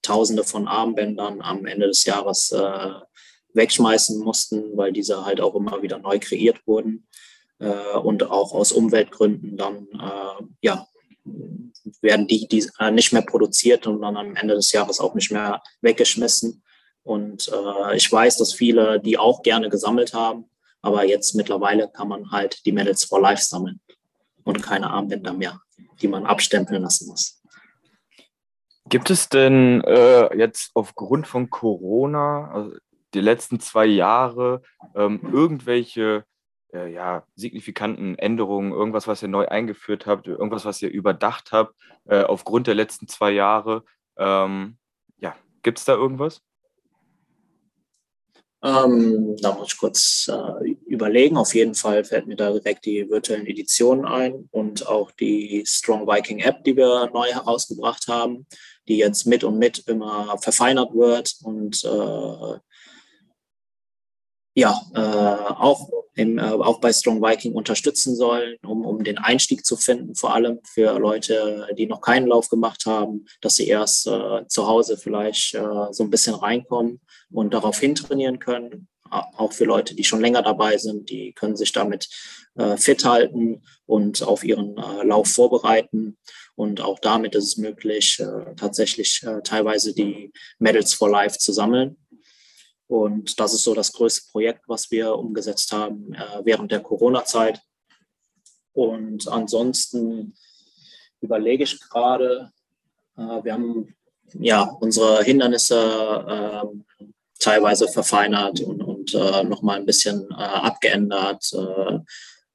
Tausende 0.01 0.43
von 0.43 0.67
Armbändern 0.67 1.41
am 1.41 1.65
Ende 1.65 1.87
des 1.87 2.03
Jahres 2.03 2.51
äh, 2.51 2.89
wegschmeißen 3.53 4.19
mussten, 4.19 4.75
weil 4.75 4.91
diese 4.91 5.23
halt 5.23 5.39
auch 5.39 5.55
immer 5.55 5.81
wieder 5.83 5.99
neu 5.99 6.19
kreiert 6.19 6.67
wurden. 6.67 7.07
Äh, 7.59 7.95
und 7.95 8.29
auch 8.29 8.53
aus 8.53 8.73
Umweltgründen 8.73 9.55
dann 9.55 9.87
äh, 9.93 10.43
ja, 10.61 10.85
werden 12.01 12.27
die, 12.27 12.45
die 12.49 12.67
äh, 12.79 12.91
nicht 12.91 13.13
mehr 13.13 13.21
produziert 13.21 13.87
und 13.87 14.01
dann 14.01 14.17
am 14.17 14.35
Ende 14.35 14.55
des 14.55 14.73
Jahres 14.73 14.99
auch 14.99 15.15
nicht 15.15 15.31
mehr 15.31 15.63
weggeschmissen. 15.79 16.62
Und 17.03 17.51
äh, 17.51 17.95
ich 17.95 18.11
weiß, 18.11 18.37
dass 18.37 18.53
viele 18.53 18.99
die 18.99 19.17
auch 19.17 19.43
gerne 19.43 19.69
gesammelt 19.69 20.13
haben, 20.13 20.45
aber 20.81 21.05
jetzt 21.05 21.35
mittlerweile 21.35 21.89
kann 21.89 22.07
man 22.07 22.31
halt 22.31 22.65
die 22.65 22.71
Medals 22.71 23.03
for 23.03 23.21
Life 23.21 23.43
sammeln 23.43 23.79
und 24.43 24.61
keine 24.61 24.89
Armbänder 24.89 25.33
mehr, 25.33 25.61
die 26.01 26.07
man 26.07 26.25
abstempeln 26.25 26.81
lassen 26.81 27.07
muss. 27.07 27.41
Gibt 28.89 29.09
es 29.09 29.29
denn 29.29 29.81
äh, 29.85 30.35
jetzt 30.37 30.71
aufgrund 30.73 31.25
von 31.25 31.49
Corona, 31.49 32.51
also 32.51 32.75
die 33.13 33.21
letzten 33.21 33.59
zwei 33.59 33.85
Jahre, 33.85 34.61
ähm, 34.95 35.21
irgendwelche 35.31 36.25
äh, 36.73 36.91
ja, 36.91 37.25
signifikanten 37.35 38.17
Änderungen, 38.17 38.73
irgendwas, 38.73 39.07
was 39.07 39.21
ihr 39.21 39.29
neu 39.29 39.47
eingeführt 39.47 40.05
habt, 40.05 40.27
irgendwas, 40.27 40.65
was 40.65 40.81
ihr 40.81 40.89
überdacht 40.89 41.51
habt 41.51 41.75
äh, 42.05 42.23
aufgrund 42.23 42.67
der 42.67 42.75
letzten 42.75 43.07
zwei 43.07 43.31
Jahre? 43.31 43.83
Ähm, 44.17 44.77
ja, 45.17 45.35
gibt 45.61 45.79
es 45.79 45.85
da 45.85 45.93
irgendwas? 45.93 46.41
Ähm, 48.63 49.35
da 49.41 49.53
muss 49.53 49.73
ich 49.73 49.77
kurz 49.77 50.31
äh, 50.31 50.69
überlegen. 50.85 51.35
Auf 51.35 51.53
jeden 51.53 51.75
Fall 51.75 52.05
fällt 52.05 52.27
mir 52.27 52.37
da 52.37 52.51
direkt 52.51 52.85
die 52.85 53.09
virtuellen 53.09 53.45
Editionen 53.45 54.05
ein 54.05 54.47
und 54.51 54.87
auch 54.87 55.11
die 55.11 55.63
Strong 55.67 56.07
Viking 56.07 56.39
App, 56.39 56.63
die 56.63 56.77
wir 56.77 57.09
neu 57.13 57.27
herausgebracht 57.27 58.07
haben, 58.07 58.47
die 58.87 58.97
jetzt 58.97 59.27
mit 59.27 59.43
und 59.43 59.57
mit 59.57 59.79
immer 59.87 60.37
verfeinert 60.39 60.93
wird 60.93 61.35
und 61.43 61.83
äh, 61.83 62.59
ja, 64.55 64.79
äh, 64.93 64.99
auch, 64.99 65.89
im, 66.15 66.37
äh, 66.37 66.43
auch 66.43 66.79
bei 66.79 66.93
Strong 66.93 67.21
Viking 67.21 67.53
unterstützen 67.53 68.15
sollen, 68.15 68.57
um, 68.63 68.85
um 68.85 69.03
den 69.03 69.17
Einstieg 69.17 69.65
zu 69.65 69.77
finden, 69.77 70.15
vor 70.15 70.33
allem 70.35 70.59
für 70.63 70.99
Leute, 70.99 71.67
die 71.77 71.87
noch 71.87 72.01
keinen 72.01 72.27
Lauf 72.27 72.49
gemacht 72.49 72.85
haben, 72.85 73.25
dass 73.41 73.55
sie 73.55 73.67
erst 73.67 74.07
äh, 74.07 74.47
zu 74.47 74.67
Hause 74.67 74.97
vielleicht 74.97 75.55
äh, 75.55 75.87
so 75.91 76.03
ein 76.03 76.11
bisschen 76.11 76.35
reinkommen 76.35 77.01
und 77.31 77.53
darauf 77.53 77.79
hintrainieren 77.79 78.39
können. 78.39 78.87
Auch 79.09 79.53
für 79.53 79.65
Leute, 79.65 79.95
die 79.95 80.03
schon 80.03 80.21
länger 80.21 80.41
dabei 80.41 80.77
sind, 80.77 81.09
die 81.09 81.33
können 81.33 81.55
sich 81.55 81.71
damit 81.71 82.09
äh, 82.55 82.77
fit 82.77 83.05
halten 83.05 83.61
und 83.85 84.23
auf 84.23 84.43
ihren 84.43 84.77
äh, 84.77 85.03
Lauf 85.03 85.27
vorbereiten. 85.27 86.17
Und 86.55 86.81
auch 86.81 86.99
damit 86.99 87.35
ist 87.35 87.45
es 87.45 87.57
möglich, 87.57 88.19
äh, 88.19 88.55
tatsächlich 88.55 89.21
äh, 89.23 89.41
teilweise 89.43 89.93
die 89.93 90.31
Medals 90.59 90.93
for 90.93 91.09
Life 91.09 91.37
zu 91.39 91.51
sammeln 91.51 91.97
und 92.93 93.39
das 93.39 93.55
ist 93.55 93.63
so 93.63 93.73
das 93.73 93.91
größte 93.91 94.29
Projekt, 94.31 94.69
was 94.69 94.91
wir 94.91 95.15
umgesetzt 95.15 95.71
haben 95.71 96.13
äh, 96.13 96.41
während 96.43 96.71
der 96.71 96.79
Corona-Zeit. 96.79 97.59
Und 98.73 99.27
ansonsten 99.27 100.35
überlege 101.19 101.63
ich 101.63 101.79
gerade, 101.79 102.51
äh, 103.17 103.43
wir 103.43 103.53
haben 103.53 103.95
ja, 104.35 104.61
unsere 104.79 105.23
Hindernisse 105.23 105.75
äh, 106.27 107.01
teilweise 107.39 107.87
verfeinert 107.87 108.61
und, 108.61 108.83
und 108.83 109.15
äh, 109.15 109.43
nochmal 109.43 109.77
ein 109.77 109.87
bisschen 109.87 110.29
äh, 110.29 110.35
abgeändert, 110.35 111.51
äh, 111.51 111.97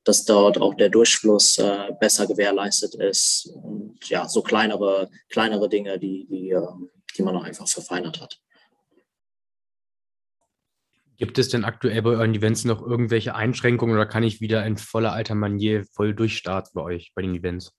dass 0.05 0.25
dort 0.25 0.61
auch 0.61 0.75
der 0.75 0.89
Durchfluss 0.89 1.59
äh, 1.59 1.91
besser 1.99 2.29
gewährleistet 2.29 2.95
ist 2.95 3.51
und 3.57 4.09
ja, 4.09 4.29
so 4.29 4.43
kleinere, 4.43 5.11
kleinere 5.31 5.69
Dinge, 5.69 5.99
die, 5.99 6.29
die, 6.31 6.51
äh, 6.51 6.63
die 7.17 7.23
man 7.23 7.35
auch 7.35 7.45
einfach 7.45 7.67
verfeinert 7.67 8.21
hat. 8.21 8.39
Gibt 11.19 11.37
es 11.39 11.49
denn 11.49 11.65
aktuell 11.65 12.01
bei 12.03 12.11
euren 12.11 12.35
Events 12.35 12.65
noch 12.65 12.81
irgendwelche 12.81 13.35
Einschränkungen 13.35 13.97
oder 13.97 14.07
kann 14.07 14.23
ich 14.23 14.41
wieder 14.41 14.65
in 14.65 14.77
voller 14.77 15.13
alter 15.13 15.35
Manier 15.35 15.85
voll 15.93 16.15
durchstarten 16.15 16.71
bei 16.75 16.83
euch, 16.83 17.13
bei 17.15 17.23
den 17.23 17.35
Events? 17.35 17.73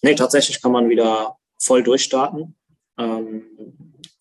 Nee, 0.00 0.14
tatsächlich 0.14 0.62
kann 0.62 0.72
man 0.72 0.88
wieder 0.88 1.36
voll 1.58 1.82
durchstarten. 1.82 2.56
Ähm, 2.98 3.42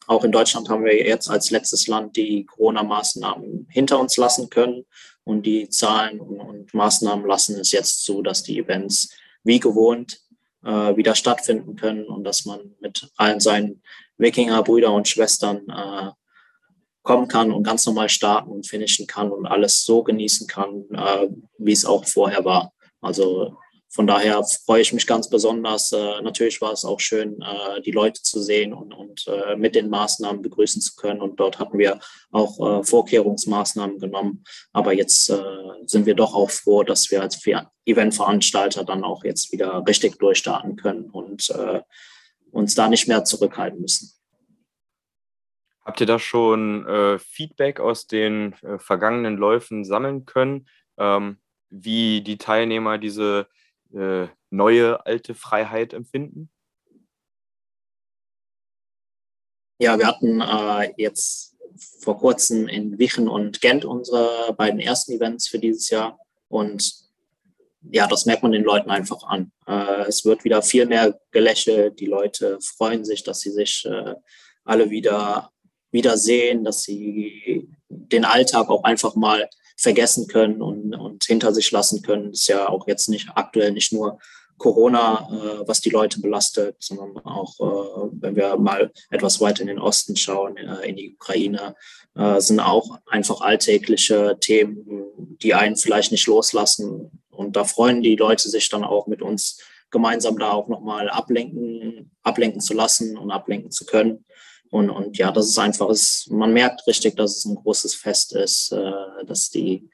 auch 0.06 0.26
in 0.26 0.34
Deutschland 0.34 0.68
haben 0.68 0.84
wir 0.84 0.98
jetzt 0.98 1.30
als 1.30 1.50
letztes 1.50 1.88
Land 1.88 2.18
die 2.18 2.46
Corona-Maßnahmen 2.46 3.68
hinter 3.70 4.00
uns 4.00 4.18
lassen 4.18 4.50
können. 4.50 4.86
Und 5.24 5.46
die 5.46 5.70
Zahlen 5.70 6.20
und 6.20 6.74
Maßnahmen 6.74 7.26
lassen 7.26 7.58
es 7.58 7.72
jetzt 7.72 8.04
zu, 8.04 8.22
dass 8.22 8.44
die 8.44 8.58
Events 8.58 9.14
wie 9.44 9.60
gewohnt 9.60 10.20
äh, 10.66 10.96
wieder 10.98 11.16
stattfinden 11.16 11.78
können 11.78 12.06
und 12.06 12.26
dass 12.26 12.44
man 12.44 12.76
mit 12.82 13.10
allen 13.16 13.40
seinen 13.40 13.82
Wikinger-Brüdern 14.18 14.94
und 14.94 15.08
Schwestern 15.08 15.70
äh, 15.70 16.12
kommen 17.04 17.28
kann 17.28 17.52
und 17.52 17.64
ganz 17.64 17.86
normal 17.86 18.10
starten 18.10 18.52
und 18.52 18.68
finishen 18.68 19.08
kann 19.08 19.32
und 19.32 19.46
alles 19.46 19.86
so 19.86 20.04
genießen 20.04 20.48
kann, 20.48 20.86
äh, 20.94 21.28
wie 21.58 21.72
es 21.72 21.86
auch 21.86 22.06
vorher 22.06 22.46
war. 22.46 22.74
Also 23.02 23.56
von 23.92 24.06
daher 24.06 24.44
freue 24.44 24.82
ich 24.82 24.94
mich 24.94 25.08
ganz 25.08 25.30
besonders. 25.30 25.92
Äh, 25.92 26.22
natürlich 26.22 26.62
war 26.62 26.72
es 26.72 26.86
auch 26.86 27.00
schön, 27.00 27.42
äh, 27.42 27.82
die 27.82 27.92
Leute 27.92 28.22
zu 28.22 28.40
sehen 28.40 28.72
und, 28.72 28.94
und 28.94 29.26
äh, 29.28 29.56
mit 29.56 29.74
den 29.74 29.90
Maßnahmen 29.90 30.44
begrüßen 30.44 30.80
zu 30.80 30.96
können. 30.96 31.22
Und 31.22 31.40
dort 31.40 31.58
hatten 31.58 31.80
wir 31.80 32.00
auch 32.32 32.60
äh, 32.60 32.84
Vorkehrungsmaßnahmen 32.84 33.98
genommen. 33.98 34.44
Aber 34.74 34.94
jetzt 34.94 35.32
äh, 35.32 35.42
sind 35.88 36.06
wir 36.06 36.14
doch 36.14 36.36
auch 36.36 36.52
froh, 36.52 36.84
dass 36.84 37.10
wir 37.10 37.24
als 37.24 37.44
Eventveranstalter 37.86 38.84
dann 38.84 39.04
auch 39.04 39.24
jetzt 39.24 39.52
wieder 39.52 39.84
richtig 39.88 40.20
durchstarten 40.20 40.76
können 40.76 41.10
und 41.10 41.50
äh, 41.50 41.82
uns 42.52 42.76
da 42.76 42.90
nicht 42.90 43.08
mehr 43.08 43.24
zurückhalten 43.24 43.82
müssen. 43.82 44.12
Habt 45.86 46.02
ihr 46.02 46.08
da 46.08 46.20
schon 46.20 46.86
Feedback 47.20 47.80
aus 47.80 48.06
den 48.06 48.54
vergangenen 48.78 49.38
Läufen 49.38 49.84
sammeln 49.86 50.26
können? 50.26 50.68
Ähm, 50.98 51.40
wie 51.70 52.22
die 52.22 52.38
Teilnehmer 52.38 52.98
diese 52.98 53.48
äh, 53.94 54.28
neue 54.50 55.06
alte 55.06 55.36
Freiheit 55.36 55.94
empfinden? 55.94 56.50
Ja, 59.80 59.98
wir 59.98 60.08
hatten 60.08 60.42
äh, 60.42 60.94
jetzt 60.98 61.56
vor 62.02 62.18
kurzem 62.18 62.68
in 62.68 63.00
Wichen 63.00 63.30
und 63.30 63.62
Gent 63.62 63.86
unsere 63.86 64.54
beiden 64.54 64.80
ersten 64.80 65.14
Events 65.14 65.48
für 65.48 65.60
dieses 65.60 65.90
Jahr. 65.90 66.20
Und 66.50 66.94
ja, 67.90 68.06
das 68.08 68.26
merkt 68.26 68.44
man 68.44 68.52
den 68.52 68.64
Leuten 68.64 68.90
einfach 68.90 69.24
an. 69.24 69.52
Äh, 69.66 70.02
es 70.08 70.26
wird 70.26 70.44
wieder 70.44 70.62
viel 70.62 70.86
mehr 70.86 71.18
gelächelt. 71.32 72.00
Die 72.00 72.08
Leute 72.08 72.60
freuen 72.62 73.06
sich, 73.06 73.24
dass 73.24 73.40
sie 73.40 73.52
sich 73.52 73.86
äh, 73.86 74.16
alle 74.66 74.90
wieder, 74.90 75.52
wieder 75.92 76.18
sehen, 76.18 76.64
dass 76.64 76.84
sie 76.84 77.68
den 77.90 78.26
Alltag 78.26 78.70
auch 78.70 78.84
einfach 78.84 79.16
mal 79.16 79.50
vergessen 79.78 80.28
können 80.28 80.62
und, 80.62 80.94
und 80.94 81.24
hinter 81.24 81.54
sich 81.54 81.72
lassen 81.72 82.02
können. 82.02 82.32
Das 82.32 82.42
ist 82.42 82.48
ja 82.48 82.68
auch 82.68 82.88
jetzt 82.88 83.10
nicht 83.10 83.30
aktuell 83.36 83.72
nicht 83.72 83.94
nur 83.94 84.20
Corona, 84.58 85.30
äh, 85.32 85.68
was 85.68 85.82
die 85.82 85.90
Leute 85.90 86.20
belastet, 86.20 86.76
sondern 86.80 87.18
auch, 87.26 87.60
äh, 87.60 88.10
wenn 88.20 88.36
wir 88.36 88.58
mal 88.58 88.92
etwas 89.10 89.40
weiter 89.40 89.62
in 89.62 89.68
den 89.68 89.80
Osten 89.80 90.16
schauen, 90.16 90.58
äh, 90.58 90.88
in 90.88 90.98
die 90.98 91.16
Ukraine, 91.16 91.76
äh, 92.16 92.40
sind 92.42 92.60
auch 92.60 93.00
einfach 93.08 93.42
alltägliche 93.42 94.38
Themen, 94.40 95.38
die 95.42 95.54
einen 95.54 95.78
vielleicht 95.78 96.12
nicht 96.12 96.28
loslassen. 96.28 97.24
Und 97.32 97.56
da 97.56 97.64
freuen 97.64 98.04
die 98.04 98.18
Leute 98.18 98.50
sich 98.50 98.70
dann 98.70 98.84
auch 98.84 99.08
mit 99.08 99.22
uns 99.22 99.60
gemeinsam 99.92 100.38
da 100.38 100.52
auch 100.52 100.68
nochmal 100.68 101.10
ablenken, 101.10 102.12
ablenken 102.22 102.62
zu 102.62 102.74
lassen 102.74 103.18
und 103.18 103.32
ablenken 103.32 103.72
zu 103.72 103.86
können. 103.86 104.26
Und, 104.70 104.90
und 104.90 105.18
ja, 105.18 105.32
das 105.32 105.48
ist 105.48 105.60
einfach, 105.60 105.90
ist, 105.90 106.30
man 106.32 106.54
merkt 106.54 106.86
richtig, 106.86 107.16
dass 107.16 107.38
es 107.38 107.46
ein 107.46 107.56
großes 107.56 107.96
Fest 107.96 108.36
ist, 108.36 108.72
äh, 108.72 109.26
dass 109.26 109.50
die, 109.50 109.90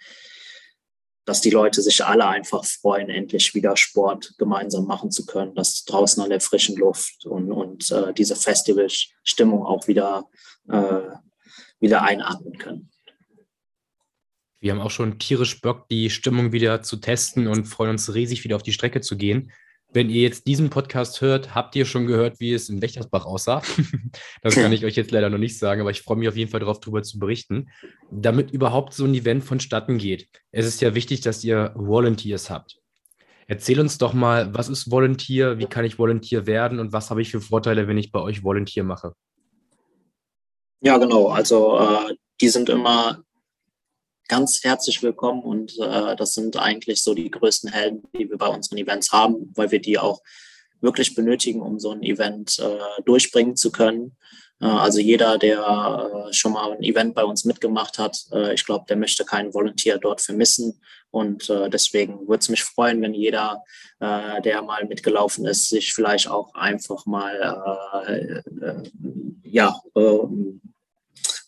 dass 1.23 1.41
die 1.41 1.49
Leute 1.49 1.81
sich 1.81 2.03
alle 2.03 2.27
einfach 2.27 2.65
freuen, 2.65 3.09
endlich 3.09 3.55
wieder 3.55 3.77
Sport 3.77 4.33
gemeinsam 4.37 4.85
machen 4.85 5.11
zu 5.11 5.25
können, 5.25 5.55
dass 5.55 5.85
draußen 5.85 6.21
an 6.21 6.29
der 6.29 6.41
frischen 6.41 6.75
Luft 6.75 7.25
und, 7.25 7.51
und 7.51 7.89
äh, 7.91 8.13
diese 8.13 8.35
Festivalstimmung 8.35 9.65
auch 9.65 9.87
wieder, 9.87 10.25
äh, 10.69 11.01
wieder 11.79 12.03
einatmen 12.03 12.57
können. 12.57 12.91
Wir 14.59 14.71
haben 14.71 14.81
auch 14.81 14.91
schon 14.91 15.19
tierisch 15.19 15.61
Bock, 15.61 15.87
die 15.89 16.09
Stimmung 16.09 16.51
wieder 16.51 16.81
zu 16.81 16.97
testen 16.97 17.47
und 17.47 17.65
freuen 17.65 17.91
uns 17.91 18.13
riesig, 18.13 18.43
wieder 18.43 18.55
auf 18.55 18.63
die 18.63 18.73
Strecke 18.73 18.99
zu 18.99 19.15
gehen. 19.15 19.51
Wenn 19.95 20.09
ihr 20.09 20.23
jetzt 20.23 20.45
diesen 20.45 20.69
Podcast 20.69 21.21
hört, 21.21 21.55
habt 21.55 21.73
ihr 21.77 21.85
schon 21.85 22.05
gehört, 22.05 22.41
wie 22.41 22.51
es 22.51 22.67
in 22.67 22.81
Wächtersbach 22.81 23.25
aussah. 23.25 23.61
das 24.41 24.55
kann 24.55 24.73
ich 24.73 24.83
euch 24.83 24.97
jetzt 24.97 25.11
leider 25.11 25.29
noch 25.29 25.37
nicht 25.37 25.57
sagen, 25.57 25.79
aber 25.79 25.89
ich 25.89 26.01
freue 26.01 26.17
mich 26.17 26.27
auf 26.27 26.35
jeden 26.35 26.51
Fall 26.51 26.59
darauf, 26.59 26.81
darüber 26.81 27.01
zu 27.01 27.17
berichten. 27.17 27.69
Damit 28.11 28.51
überhaupt 28.51 28.93
so 28.93 29.05
ein 29.05 29.13
Event 29.13 29.45
vonstatten 29.45 29.97
geht, 29.97 30.27
es 30.51 30.65
ist 30.65 30.81
ja 30.81 30.95
wichtig, 30.95 31.21
dass 31.21 31.45
ihr 31.45 31.71
Volunteers 31.75 32.49
habt. 32.49 32.81
Erzähl 33.47 33.79
uns 33.79 33.97
doch 33.97 34.11
mal, 34.11 34.53
was 34.53 34.67
ist 34.67 34.91
Volunteer, 34.91 35.59
wie 35.59 35.65
kann 35.67 35.85
ich 35.85 35.97
Volunteer 35.97 36.45
werden 36.45 36.79
und 36.79 36.91
was 36.91 37.09
habe 37.09 37.21
ich 37.21 37.31
für 37.31 37.39
Vorteile, 37.39 37.87
wenn 37.87 37.97
ich 37.97 38.11
bei 38.11 38.19
euch 38.19 38.43
Volunteer 38.43 38.83
mache? 38.83 39.13
Ja, 40.81 40.97
genau. 40.97 41.29
Also 41.29 41.79
äh, 41.79 42.15
die 42.41 42.49
sind 42.49 42.67
immer 42.67 43.23
ganz 44.27 44.63
herzlich 44.63 45.03
willkommen 45.03 45.43
und 45.43 45.77
äh, 45.79 46.15
das 46.15 46.33
sind 46.33 46.57
eigentlich 46.57 47.01
so 47.01 47.13
die 47.13 47.29
größten 47.29 47.71
Helden, 47.71 48.03
die 48.17 48.29
wir 48.29 48.37
bei 48.37 48.47
unseren 48.47 48.77
Events 48.77 49.11
haben, 49.11 49.51
weil 49.55 49.71
wir 49.71 49.79
die 49.79 49.99
auch 49.99 50.21
wirklich 50.81 51.15
benötigen, 51.15 51.61
um 51.61 51.79
so 51.79 51.91
ein 51.91 52.03
Event 52.03 52.59
äh, 52.59 53.01
durchbringen 53.03 53.55
zu 53.55 53.71
können. 53.71 54.15
Äh, 54.61 54.65
also 54.65 54.99
jeder, 54.99 55.37
der 55.37 56.27
äh, 56.29 56.33
schon 56.33 56.53
mal 56.53 56.71
ein 56.73 56.83
Event 56.83 57.15
bei 57.15 57.23
uns 57.23 57.45
mitgemacht 57.45 57.99
hat, 57.99 58.25
äh, 58.31 58.53
ich 58.53 58.65
glaube, 58.65 58.85
der 58.87 58.97
möchte 58.97 59.25
keinen 59.25 59.53
Volunteer 59.53 59.97
dort 59.97 60.21
vermissen. 60.21 60.79
Und 61.11 61.49
äh, 61.49 61.69
deswegen 61.69 62.27
würde 62.27 62.39
es 62.39 62.49
mich 62.49 62.63
freuen, 62.63 63.01
wenn 63.01 63.13
jeder, 63.13 63.63
der 64.01 64.61
mal 64.61 64.83
mitgelaufen 64.85 65.45
ist, 65.45 65.69
sich 65.69 65.93
vielleicht 65.93 66.27
auch 66.27 66.53
einfach 66.53 67.05
mal 67.05 68.43
ja, 69.43 69.79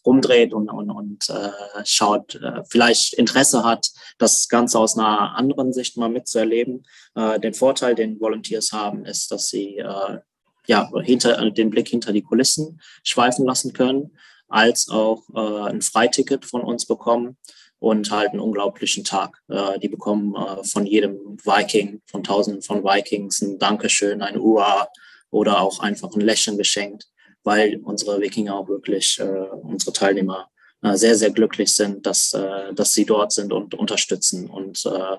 rumdreht 0.08 0.54
und, 0.54 0.70
und, 0.70 0.90
und 0.90 1.30
äh, 1.30 1.84
schaut, 1.84 2.36
äh, 2.36 2.64
vielleicht 2.70 3.14
Interesse 3.14 3.64
hat, 3.66 3.92
das 4.18 4.48
Ganze 4.48 4.80
aus 4.80 4.98
einer 4.98 5.36
anderen 5.36 5.74
Sicht 5.74 5.98
mal 5.98 6.10
mitzuerleben. 6.10 6.84
Äh, 7.16 7.40
den 7.42 7.54
Vorteil, 7.54 7.94
den 7.94 8.20
Volunteers 8.20 8.72
haben, 8.72 9.06
ist, 9.06 9.32
dass 9.32 9.50
sie 9.50 9.78
äh, 9.78 10.20
ja, 10.66 10.90
hinter, 11.04 11.52
den 11.52 11.70
Blick 11.70 11.90
hinter 11.90 12.14
die 12.14 12.22
Kulissen 12.22 12.80
schweifen 13.04 13.46
lassen 13.46 13.74
können, 13.74 14.18
als 14.48 14.88
auch 14.90 15.24
äh, 15.36 15.70
ein 15.70 15.82
Freiticket 15.82 16.46
von 16.46 16.62
uns 16.62 16.86
bekommen 16.86 17.38
und 17.80 18.10
halt 18.10 18.30
einen 18.30 18.40
unglaublichen 18.40 19.04
Tag. 19.04 19.38
Äh, 19.50 19.78
die 19.80 19.90
bekommen 19.90 20.36
äh, 20.36 20.64
von 20.64 20.86
jedem 20.86 21.38
Viking, 21.44 22.02
von 22.06 22.24
tausenden 22.24 22.62
von 22.62 22.82
Vikings 22.82 23.42
ein 23.42 23.60
Dankeschön, 23.60 24.22
ein 24.22 24.40
Ua 24.40 24.88
oder 25.32 25.60
auch 25.60 25.82
einfach 25.82 26.14
ein 26.14 26.22
Lächeln 26.22 26.58
geschenkt 26.58 27.08
weil 27.48 27.80
unsere 27.82 28.20
Wikinger 28.20 28.56
auch 28.56 28.68
wirklich, 28.68 29.18
äh, 29.22 29.24
unsere 29.24 29.94
Teilnehmer 29.94 30.50
äh, 30.84 30.98
sehr, 30.98 31.16
sehr 31.16 31.32
glücklich 31.32 31.74
sind, 31.74 32.06
dass, 32.06 32.34
äh, 32.34 32.74
dass 32.74 32.94
sie 32.94 33.06
dort 33.06 33.32
sind 33.32 33.54
und 33.54 33.74
unterstützen. 33.74 34.50
Und 34.50 34.86
äh, 34.86 35.16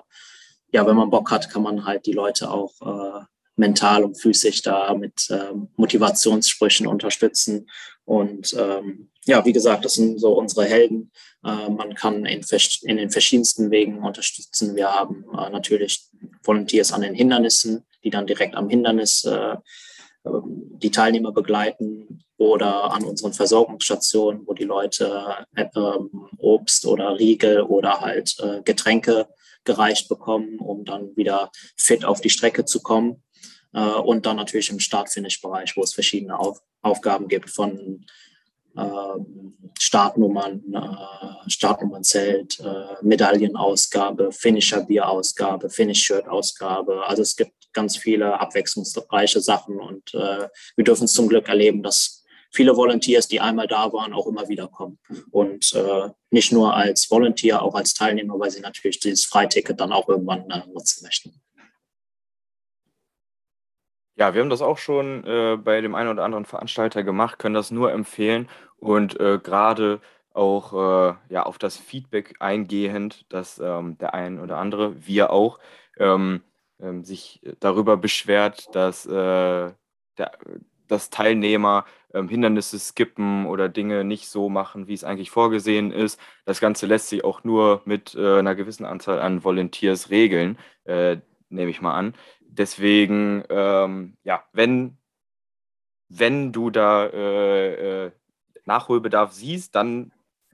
ja, 0.71 0.85
wenn 0.85 0.95
man 0.95 1.09
Bock 1.09 1.31
hat, 1.31 1.49
kann 1.49 1.63
man 1.63 1.85
halt 1.85 2.05
die 2.05 2.13
Leute 2.13 2.51
auch 2.51 2.73
äh, 2.81 3.25
mental 3.55 4.03
und 4.03 4.21
physisch 4.21 4.61
da 4.61 4.93
mit 4.93 5.27
ähm, 5.31 5.69
Motivationssprüchen 5.75 6.85
unterstützen. 6.85 7.67
Und 8.05 8.55
ähm, 8.57 9.09
ja, 9.25 9.43
wie 9.43 9.53
gesagt, 9.53 9.83
das 9.83 9.95
sind 9.95 10.19
so 10.19 10.33
unsere 10.33 10.65
Helden. 10.65 11.11
Äh, 11.43 11.69
man 11.71 11.95
kann 11.95 12.27
in, 12.27 12.45
in, 12.83 12.97
den 12.97 13.09
verschiedensten 13.09 13.71
Wegen 13.71 14.03
unterstützen. 14.03 14.75
Wir 14.75 14.93
haben 14.93 15.25
äh, 15.35 15.49
natürlich 15.49 16.07
Volunteers 16.43 16.93
an 16.93 17.01
den 17.01 17.15
Hindernissen, 17.15 17.87
die 18.03 18.11
dann 18.11 18.27
direkt 18.27 18.53
am 18.53 18.69
Hindernis 18.69 19.23
äh, 19.23 19.55
die 20.81 20.91
Teilnehmer 20.91 21.31
begleiten 21.31 22.23
oder 22.37 22.93
an 22.93 23.03
unseren 23.03 23.33
Versorgungsstationen, 23.33 24.47
wo 24.47 24.53
die 24.53 24.63
Leute 24.63 25.45
äh, 25.55 25.65
Obst 26.37 26.85
oder 26.85 27.19
Riegel 27.19 27.61
oder 27.61 27.99
halt 27.99 28.37
äh, 28.39 28.61
Getränke 28.63 29.27
gereicht 29.65 30.07
bekommen, 30.07 30.57
um 30.59 30.85
dann 30.85 31.15
wieder 31.17 31.51
fit 31.77 32.05
auf 32.05 32.21
die 32.21 32.29
Strecke 32.29 32.63
zu 32.63 32.81
kommen. 32.81 33.23
Äh, 33.73 33.81
und 33.81 34.25
dann 34.25 34.37
natürlich 34.37 34.69
im 34.69 34.79
Start-Finish-Bereich, 34.79 35.75
wo 35.75 35.83
es 35.83 35.93
verschiedene 35.93 36.39
Auf 36.39 36.59
Aufgaben 36.81 37.27
gibt, 37.27 37.49
von 37.49 38.05
ähm, 38.77 39.57
Startnummern, 39.77 40.63
äh, 40.73 41.49
Startnummernzelt, 41.49 42.63
Medaillenausgabe, 43.01 44.31
Finisher 44.31 44.85
Bierausgabe, 44.85 45.69
Finish 45.69 46.01
Shirt 46.05 46.29
Ausgabe. 46.29 47.05
Also 47.05 47.23
es 47.23 47.35
gibt 47.35 47.58
ganz 47.73 47.97
viele 47.97 48.39
abwechslungsreiche 48.39 49.41
Sachen 49.41 49.79
und 49.79 50.13
äh, 50.13 50.47
wir 50.75 50.83
dürfen 50.83 51.05
es 51.05 51.13
zum 51.13 51.27
Glück 51.29 51.47
erleben, 51.47 51.83
dass 51.83 52.19
viele 52.51 52.75
Volunteers, 52.75 53.27
die 53.27 53.39
einmal 53.39 53.67
da 53.67 53.91
waren, 53.93 54.13
auch 54.13 54.27
immer 54.27 54.47
wieder 54.49 54.67
kommen. 54.67 54.99
Und 55.31 55.73
äh, 55.73 56.09
nicht 56.31 56.51
nur 56.51 56.75
als 56.75 57.09
Volunteer, 57.09 57.61
auch 57.61 57.75
als 57.75 57.93
Teilnehmer, 57.93 58.39
weil 58.39 58.51
sie 58.51 58.61
natürlich 58.61 58.99
dieses 58.99 59.25
Freiticket 59.25 59.79
dann 59.79 59.91
auch 59.91 60.09
irgendwann 60.09 60.49
äh, 60.49 60.63
nutzen 60.73 61.03
möchten. 61.03 61.39
Ja, 64.15 64.33
wir 64.33 64.41
haben 64.41 64.49
das 64.49 64.61
auch 64.61 64.77
schon 64.77 65.25
äh, 65.25 65.57
bei 65.57 65.79
dem 65.79 65.95
einen 65.95 66.09
oder 66.09 66.25
anderen 66.25 66.45
Veranstalter 66.45 67.03
gemacht, 67.03 67.39
können 67.39 67.55
das 67.55 67.71
nur 67.71 67.93
empfehlen 67.93 68.49
und 68.75 69.17
äh, 69.19 69.39
gerade 69.41 70.01
auch 70.33 70.73
äh, 70.73 71.15
ja, 71.29 71.43
auf 71.43 71.57
das 71.57 71.77
Feedback 71.77 72.35
eingehend, 72.39 73.25
dass 73.29 73.59
ähm, 73.59 73.97
der 73.97 74.13
ein 74.13 74.39
oder 74.39 74.57
andere, 74.57 75.05
wir 75.07 75.31
auch, 75.31 75.59
ähm, 75.97 76.41
ähm, 76.79 77.03
sich 77.03 77.41
darüber 77.59 77.97
beschwert, 77.97 78.73
dass, 78.75 79.05
äh, 79.05 79.71
der, 80.17 80.31
dass 80.87 81.09
Teilnehmer 81.09 81.85
ähm, 82.13 82.27
Hindernisse 82.27 82.79
skippen 82.79 83.45
oder 83.45 83.69
Dinge 83.69 84.03
nicht 84.03 84.29
so 84.29 84.49
machen, 84.49 84.87
wie 84.87 84.93
es 84.93 85.03
eigentlich 85.03 85.31
vorgesehen 85.31 85.91
ist. 85.91 86.19
Das 86.45 86.59
Ganze 86.59 86.85
lässt 86.87 87.09
sich 87.09 87.23
auch 87.23 87.43
nur 87.43 87.81
mit 87.85 88.15
äh, 88.15 88.39
einer 88.39 88.55
gewissen 88.55 88.85
Anzahl 88.85 89.19
an 89.19 89.43
Volunteers 89.43 90.09
regeln, 90.09 90.57
äh, 90.85 91.17
nehme 91.49 91.71
ich 91.71 91.81
mal 91.81 91.95
an 91.95 92.13
deswegen, 92.49 93.43
ähm, 93.49 94.17
ja, 94.23 94.43
wenn, 94.53 94.97
wenn 96.09 96.51
du 96.51 96.69
da 96.69 97.05
äh, 97.05 98.05
äh, 98.05 98.11
Nachholbedarf 98.65 99.31
siehst, 99.33 99.75
dann 99.75 100.11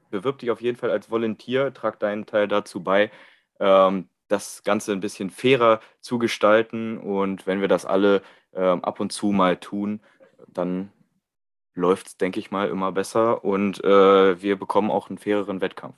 bewirb 0.10 0.40
dich 0.40 0.52
auf 0.52 0.62
jeden 0.62 0.78
Fall 0.78 0.92
als 0.92 1.10
Volunteer, 1.10 1.74
trag 1.74 2.00
deinen 2.00 2.26
Teil 2.26 2.48
dazu 2.48 2.84
bei, 2.84 3.12
ähm, 3.60 4.10
das 4.28 4.64
Ganze 4.64 4.92
ein 4.92 5.00
bisschen 5.00 5.30
fairer 5.30 5.80
zu 6.02 6.18
gestalten. 6.18 6.98
Und 6.98 7.46
wenn 7.48 7.62
wir 7.62 7.68
das 7.68 7.86
alle 7.86 8.22
ähm, 8.54 8.84
ab 8.84 9.00
und 9.00 9.12
zu 9.12 9.28
mal 9.28 9.58
tun, 9.58 10.02
dann 10.48 10.92
läuft 11.74 12.08
es, 12.08 12.18
denke 12.18 12.40
ich 12.40 12.52
mal, 12.52 12.70
immer 12.70 12.92
besser 12.92 13.44
und 13.44 13.84
äh, 13.84 14.42
wir 14.42 14.58
bekommen 14.58 14.90
auch 14.90 15.10
einen 15.10 15.18
faireren 15.18 15.62
Wettkampf. 15.62 15.96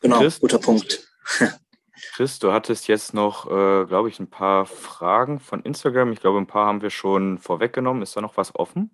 Genau, 0.00 0.18
Chris? 0.18 0.38
guter 0.38 0.58
Punkt. 0.58 1.08
Chris, 2.14 2.38
du 2.38 2.52
hattest 2.52 2.86
jetzt 2.86 3.14
noch, 3.14 3.46
äh, 3.46 3.84
glaube 3.86 4.08
ich, 4.08 4.20
ein 4.20 4.30
paar 4.30 4.66
Fragen 4.66 5.40
von 5.40 5.62
Instagram. 5.62 6.12
Ich 6.12 6.20
glaube, 6.20 6.38
ein 6.38 6.46
paar 6.46 6.66
haben 6.66 6.82
wir 6.82 6.90
schon 6.90 7.38
vorweggenommen. 7.38 8.02
Ist 8.02 8.16
da 8.16 8.20
noch 8.20 8.36
was 8.36 8.54
offen? 8.54 8.90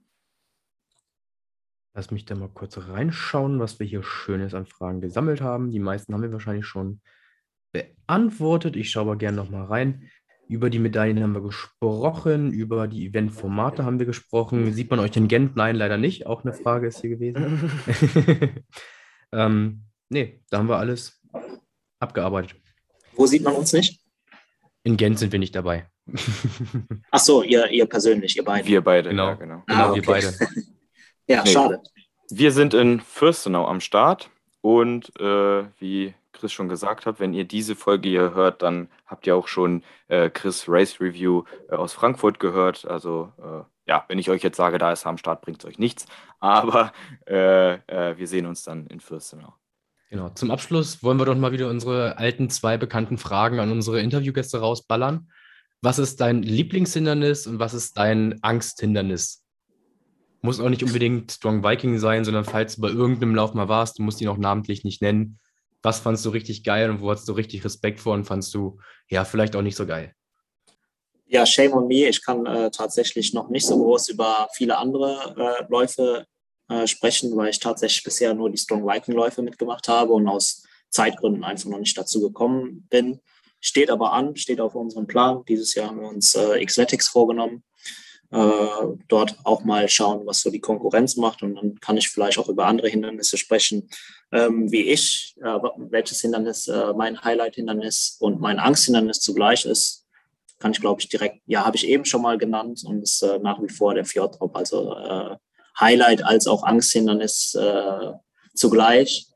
Lass 1.97 2.11
mich 2.11 2.25
da 2.25 2.35
mal 2.35 2.49
kurz 2.49 2.77
reinschauen, 2.77 3.61
was 3.61 3.79
wir 3.79 3.87
hier 3.87 4.03
Schönes 4.03 4.53
an 4.53 4.67
Fragen 4.67 5.01
gesammelt 5.01 5.41
haben. 5.41 5.71
Die 5.71 5.79
meisten 5.79 6.13
haben 6.13 6.23
wir 6.23 6.33
wahrscheinlich 6.33 6.67
schon 6.67 7.01
beantwortet. 7.71 8.75
Ich 8.75 8.91
schaue 8.91 9.03
aber 9.03 9.17
gerne 9.17 9.37
noch 9.37 9.49
mal 9.49 9.65
rein. 9.65 10.11
Über 10.49 10.71
die 10.71 10.81
Medaillen 10.81 11.23
haben 11.23 11.35
wir 11.35 11.41
gesprochen, 11.41 12.53
über 12.53 12.89
die 12.89 13.07
Eventformate 13.07 13.85
haben 13.85 14.01
wir 14.01 14.07
gesprochen. 14.07 14.73
Sieht 14.73 14.91
man 14.91 14.99
euch 14.99 15.17
in 15.17 15.29
Gent? 15.29 15.55
Nein, 15.55 15.77
leider 15.77 15.97
nicht. 15.97 16.27
Auch 16.27 16.45
eine 16.45 16.53
Frage 16.53 16.89
ist 16.89 17.01
hier 17.01 17.11
gewesen. 17.11 17.71
ähm, 19.33 19.85
nee, 20.09 20.43
da 20.51 20.59
haben 20.59 20.69
wir 20.69 20.79
alles 20.79 21.23
abgearbeitet. 22.01 22.57
Wo 23.15 23.27
sieht 23.27 23.45
man 23.45 23.55
uns 23.55 23.73
nicht? 23.73 24.01
In 24.83 24.97
Gent 24.97 25.21
sind 25.21 25.31
wir 25.31 25.39
nicht 25.39 25.55
dabei. 25.55 25.87
Ach 27.13 27.21
so, 27.21 27.43
ihr, 27.43 27.71
ihr 27.71 27.87
persönlich, 27.87 28.37
ihr 28.37 28.45
beide. 28.45 28.67
Wir 28.67 28.83
beide, 28.83 29.11
genau. 29.11 29.29
Ja, 29.29 29.35
genau. 29.35 29.63
genau 29.65 29.81
ah, 29.81 29.91
okay. 29.91 30.01
wir 30.01 30.07
beide. 30.07 30.35
ja, 31.29 31.43
nee. 31.45 31.51
schade. 31.51 31.83
Wir 32.31 32.53
sind 32.53 32.75
in 32.75 33.01
Fürstenau 33.01 33.67
am 33.67 33.81
Start 33.81 34.31
und 34.61 35.13
äh, 35.21 35.65
wie 35.79 36.15
Chris 36.33 36.53
schon 36.53 36.69
gesagt 36.69 37.07
hat, 37.07 37.21
wenn 37.21 37.33
ihr 37.33 37.45
diese 37.45 37.77
Folge 37.77 38.09
hier 38.09 38.35
hört, 38.35 38.63
dann 38.63 38.89
habt 39.07 39.27
ihr 39.27 39.37
auch 39.37 39.49
schon 39.49 39.83
äh, 40.09 40.31
Chris 40.31 40.65
Race 40.69 41.01
Review 41.01 41.45
äh, 41.69 41.75
aus 41.75 41.93
Frankfurt 41.93 42.41
gehört. 42.41 42.85
Also 42.87 43.33
äh, 43.39 43.65
ja, 43.87 44.05
wenn 44.09 44.19
ich 44.19 44.31
euch 44.31 44.43
jetzt 44.43 44.57
sage, 44.57 44.79
da 44.79 44.93
ist 44.93 45.07
er 45.07 45.11
am 45.11 45.19
Start, 45.19 45.43
bringt 45.43 45.61
es 45.61 45.67
euch 45.67 45.79
nichts. 45.79 46.07
Aber 46.41 46.93
äh, 47.27 47.75
äh, 47.75 48.19
wir 48.19 48.27
sehen 48.27 48.47
uns 48.47 48.63
dann 48.63 48.87
in 48.87 49.01
Fürstenau. 49.01 49.55
Genau. 50.11 50.29
Zum 50.31 50.51
Abschluss 50.51 51.03
wollen 51.03 51.19
wir 51.19 51.27
doch 51.27 51.37
mal 51.37 51.53
wieder 51.53 51.69
unsere 51.69 52.19
alten 52.19 52.49
zwei 52.51 52.77
bekannten 52.77 53.19
Fragen 53.19 53.59
an 53.59 53.73
unsere 53.73 54.01
Interviewgäste 54.01 54.61
rausballern. 54.61 55.31
Was 55.83 55.99
ist 55.99 56.21
dein 56.21 56.43
Lieblingshindernis 56.43 57.47
und 57.47 57.59
was 57.59 57.75
ist 57.75 57.99
dein 57.99 58.43
Angsthindernis? 58.43 59.44
Muss 60.45 60.61
auch 60.61 60.69
nicht 60.69 60.83
unbedingt 60.83 61.33
Strong 61.33 61.65
Viking 61.65 61.99
sein, 61.99 62.23
sondern 62.23 62.45
falls 62.45 62.75
du 62.75 62.83
bei 62.83 62.91
irgendeinem 62.91 63.35
Lauf 63.35 63.55
mal 63.55 63.69
warst, 63.69 63.99
du 63.99 64.03
musst 64.03 64.21
ihn 64.21 64.29
auch 64.29 64.37
namentlich 64.37 64.85
nicht 64.85 65.01
nennen. 65.01 65.39
Was 65.81 66.01
fandst 66.01 66.23
du 66.27 66.29
richtig 66.29 66.65
geil 66.65 66.91
und 66.91 67.01
wo 67.01 67.11
hattest 67.11 67.27
du 67.31 67.33
richtig 67.33 67.65
Respekt 67.65 67.99
vor 67.99 68.13
und 68.13 68.27
fandst 68.27 68.53
du 68.53 68.79
ja 69.09 69.25
vielleicht 69.25 69.57
auch 69.57 69.63
nicht 69.63 69.75
so 69.75 69.87
geil? 69.87 70.13
Ja, 71.25 71.47
shame 71.47 71.73
on 71.73 71.87
me. 71.87 72.07
Ich 72.07 72.23
kann 72.23 72.45
äh, 72.45 72.71
tatsächlich 72.71 73.33
noch 73.33 73.49
nicht 73.49 73.65
so 73.65 73.83
groß 73.83 74.11
über 74.11 74.47
viele 74.53 74.77
andere 74.77 75.35
äh, 75.35 75.65
Läufe 75.71 76.27
äh, 76.69 76.87
sprechen, 76.87 77.35
weil 77.39 77.49
ich 77.49 77.59
tatsächlich 77.59 78.05
bisher 78.05 78.35
nur 78.35 78.51
die 78.51 78.59
Strong 78.59 78.85
Viking-Läufe 78.85 79.41
mitgemacht 79.41 79.89
habe 79.89 80.13
und 80.13 80.29
aus 80.29 80.63
Zeitgründen 80.91 81.43
einfach 81.43 81.71
noch 81.71 81.79
nicht 81.79 81.97
dazu 81.97 82.21
gekommen 82.21 82.87
bin. 82.91 83.19
Steht 83.63 83.89
aber 83.89 84.13
an, 84.13 84.37
steht 84.37 84.61
auf 84.61 84.75
unserem 84.75 85.07
Plan. 85.07 85.43
Dieses 85.49 85.75
Jahr 85.75 85.89
haben 85.89 86.03
wir 86.03 86.09
uns 86.09 86.35
äh, 86.35 86.63
Xletics 86.63 87.09
vorgenommen. 87.09 87.65
Äh, 88.35 88.97
dort 89.07 89.37
auch 89.45 89.63
mal 89.63 89.89
schauen, 89.89 90.27
was 90.27 90.41
so 90.41 90.51
die 90.51 90.61
Konkurrenz 90.61 91.17
macht. 91.17 91.45
Und 91.45 91.55
dann 91.55 91.79
kann 91.79 91.97
ich 91.97 92.09
vielleicht 92.09 92.37
auch 92.37 92.49
über 92.49 92.67
andere 92.67 92.89
Hindernisse 92.89 93.37
sprechen, 93.37 93.89
ähm, 94.33 94.73
wie 94.73 94.91
ich, 94.91 95.37
äh, 95.41 95.59
welches 95.91 96.21
Hindernis 96.21 96.67
äh, 96.67 96.93
mein 96.95 97.23
Highlight-Hindernis 97.23 98.17
und 98.19 98.41
mein 98.41 98.59
Angsthindernis 98.59 99.21
zugleich 99.21 99.65
ist. 99.67 100.05
Kann 100.59 100.73
ich, 100.73 100.81
glaube 100.81 101.01
ich, 101.01 101.09
direkt, 101.09 101.43
ja, 101.47 101.65
habe 101.65 101.77
ich 101.77 101.87
eben 101.87 102.05
schon 102.05 102.23
mal 102.23 102.37
genannt 102.37 102.83
und 102.85 103.03
ist 103.03 103.23
äh, 103.23 103.39
nach 103.39 103.63
wie 103.63 103.69
vor 103.69 103.95
der 103.95 104.05
Fjorddrop. 104.05 104.57
Also 104.57 104.97
äh, 104.97 105.37
Highlight 105.79 106.25
als 106.25 106.49
auch 106.49 106.65
Angsthindernis 106.65 107.55
äh, 107.55 108.13
zugleich. 108.53 109.29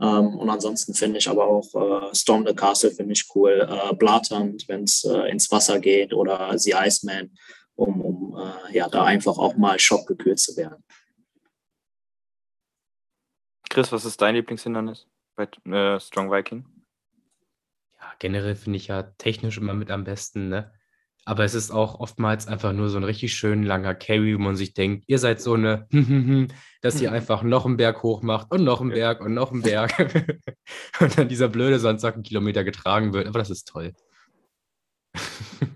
Ähm, 0.00 0.38
und 0.38 0.50
ansonsten 0.50 0.94
finde 0.94 1.18
ich 1.18 1.28
aber 1.28 1.48
auch 1.48 1.74
äh, 1.74 2.14
Storm 2.14 2.46
the 2.46 2.54
Castle 2.54 2.92
finde 2.92 3.14
ich 3.14 3.24
cool, 3.34 3.68
äh, 3.68 3.92
Blatternd, 3.94 4.68
wenn 4.68 4.84
es 4.84 5.02
äh, 5.02 5.30
ins 5.30 5.50
Wasser 5.50 5.80
geht 5.80 6.12
oder 6.12 6.56
The 6.56 6.74
Iceman, 6.76 7.30
um, 7.76 8.00
um 8.00 8.38
äh, 8.38 8.76
ja 8.76 8.88
da 8.88 9.04
einfach 9.04 9.38
auch 9.38 9.56
mal 9.56 9.78
schockgekühlt 9.78 10.38
zu 10.38 10.56
werden. 10.56 10.82
Chris, 13.70 13.92
was 13.92 14.04
ist 14.04 14.20
dein 14.20 14.34
Lieblingshindernis 14.34 15.06
bei 15.36 15.48
äh, 15.70 16.00
Strong 16.00 16.30
Viking? 16.30 16.64
Ja, 18.00 18.12
generell 18.18 18.56
finde 18.56 18.78
ich 18.78 18.88
ja 18.88 19.02
technisch 19.02 19.58
immer 19.58 19.74
mit 19.74 19.90
am 19.90 20.04
besten, 20.04 20.48
ne? 20.48 20.72
Aber 21.28 21.44
es 21.44 21.54
ist 21.54 21.72
auch 21.72 21.98
oftmals 21.98 22.46
einfach 22.46 22.72
nur 22.72 22.88
so 22.88 22.98
ein 22.98 23.04
richtig 23.04 23.34
schön 23.34 23.64
langer 23.64 23.96
Carry, 23.96 24.36
wo 24.36 24.38
man 24.40 24.54
sich 24.54 24.74
denkt, 24.74 25.04
ihr 25.08 25.18
seid 25.18 25.40
so 25.40 25.54
eine, 25.54 25.88
dass 26.82 27.00
ihr 27.00 27.10
einfach 27.12 27.42
noch 27.42 27.66
einen 27.66 27.76
Berg 27.76 28.02
hoch 28.04 28.22
macht 28.22 28.52
und 28.52 28.62
noch 28.62 28.80
einen 28.80 28.90
Berg 28.90 29.20
und 29.20 29.34
noch 29.34 29.50
einen 29.50 29.62
Berg. 29.62 29.98
und 31.00 31.18
dann 31.18 31.28
dieser 31.28 31.48
blöde 31.48 31.80
Sandsack 31.80 32.14
einen 32.14 32.22
Kilometer 32.22 32.62
getragen 32.62 33.12
wird. 33.12 33.26
Aber 33.26 33.40
das 33.40 33.50
ist 33.50 33.66
toll. 33.66 33.92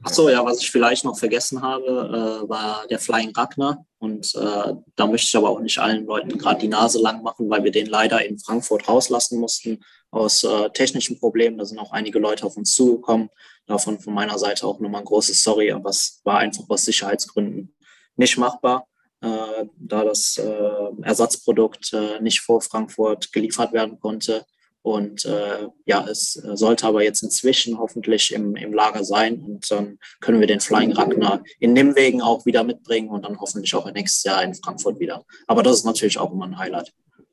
Ach 0.03 0.11
so, 0.11 0.29
ja, 0.29 0.45
was 0.45 0.61
ich 0.61 0.71
vielleicht 0.71 1.05
noch 1.05 1.19
vergessen 1.19 1.63
habe, 1.63 2.43
äh, 2.45 2.49
war 2.49 2.87
der 2.89 2.99
Flying 2.99 3.35
Ragnar. 3.35 3.85
Und 3.99 4.35
äh, 4.35 4.75
da 4.97 5.07
möchte 5.07 5.27
ich 5.27 5.37
aber 5.37 5.51
auch 5.51 5.61
nicht 5.61 5.79
allen 5.79 6.07
Leuten 6.07 6.39
gerade 6.39 6.61
die 6.61 6.69
Nase 6.69 7.01
lang 7.01 7.23
machen, 7.23 7.51
weil 7.51 7.65
wir 7.65 7.71
den 7.71 7.87
leider 7.87 8.25
in 8.25 8.39
Frankfurt 8.39 8.89
rauslassen 8.89 9.39
mussten 9.39 9.81
aus 10.11 10.43
äh, 10.45 10.71
technischen 10.71 11.19
Problemen. 11.19 11.59
Da 11.59 11.65
sind 11.65 11.79
auch 11.79 11.93
einige 11.93 12.19
Leute 12.19 12.47
auf 12.47 12.57
uns 12.57 12.75
zugekommen. 12.75 13.31
Davon 13.67 14.01
von 14.01 14.15
meiner 14.15 14.39
Seite 14.39 14.67
auch 14.67 14.81
nochmal 14.81 15.03
ein 15.03 15.07
großes 15.07 15.43
Sorry, 15.43 15.71
aber 15.71 15.91
es 15.91 16.21
war 16.25 16.39
einfach 16.39 16.65
aus 16.69 16.85
Sicherheitsgründen 16.85 17.75
nicht 18.17 18.37
machbar, 18.37 18.87
äh, 19.21 19.65
da 19.77 20.05
das 20.05 20.39
äh, 20.39 21.03
Ersatzprodukt 21.03 21.93
äh, 21.93 22.21
nicht 22.21 22.41
vor 22.41 22.61
Frankfurt 22.61 23.33
geliefert 23.33 23.73
werden 23.73 23.99
konnte. 24.01 24.45
Und 24.83 25.27
äh, 25.27 25.69
ja, 25.85 26.07
es 26.09 26.33
sollte 26.33 26.87
aber 26.87 27.03
jetzt 27.03 27.23
inzwischen 27.23 27.79
hoffentlich 27.79 28.33
im, 28.33 28.57
im 28.57 28.73
Lager 28.73 29.05
sein 29.05 29.41
und 29.41 29.71
dann 29.71 29.99
können 30.21 30.41
wir 30.41 30.47
den 30.47 30.61
Flying 30.61 30.93
Ragnar 30.93 31.43
in 31.59 31.75
Nimwegen 31.75 32.23
auch 32.23 32.47
wieder 32.47 32.65
mitbringen 32.65 33.11
und 33.11 33.25
dann 33.25 33.39
hoffentlich 33.39 33.75
auch 33.75 33.91
nächstes 33.93 34.23
Jahr 34.23 34.43
in 34.43 34.55
Frankfurt 34.55 34.99
wieder. 34.99 35.25
Aber 35.47 35.63
das 35.63 35.77
ist 35.77 35.85
natürlich 35.85 36.19
auch 36.19 36.33
immer 36.33 36.47
ein 36.47 36.59
Highlight. 36.59 36.93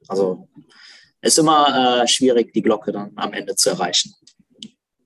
Also 0.10 0.50
ist 1.22 1.40
immer 1.40 2.02
äh, 2.02 2.08
schwierig, 2.08 2.54
die 2.54 2.62
Glocke 2.62 2.92
dann 2.92 3.12
am 3.16 3.34
Ende 3.34 3.56
zu 3.56 3.70
erreichen. 3.70 4.14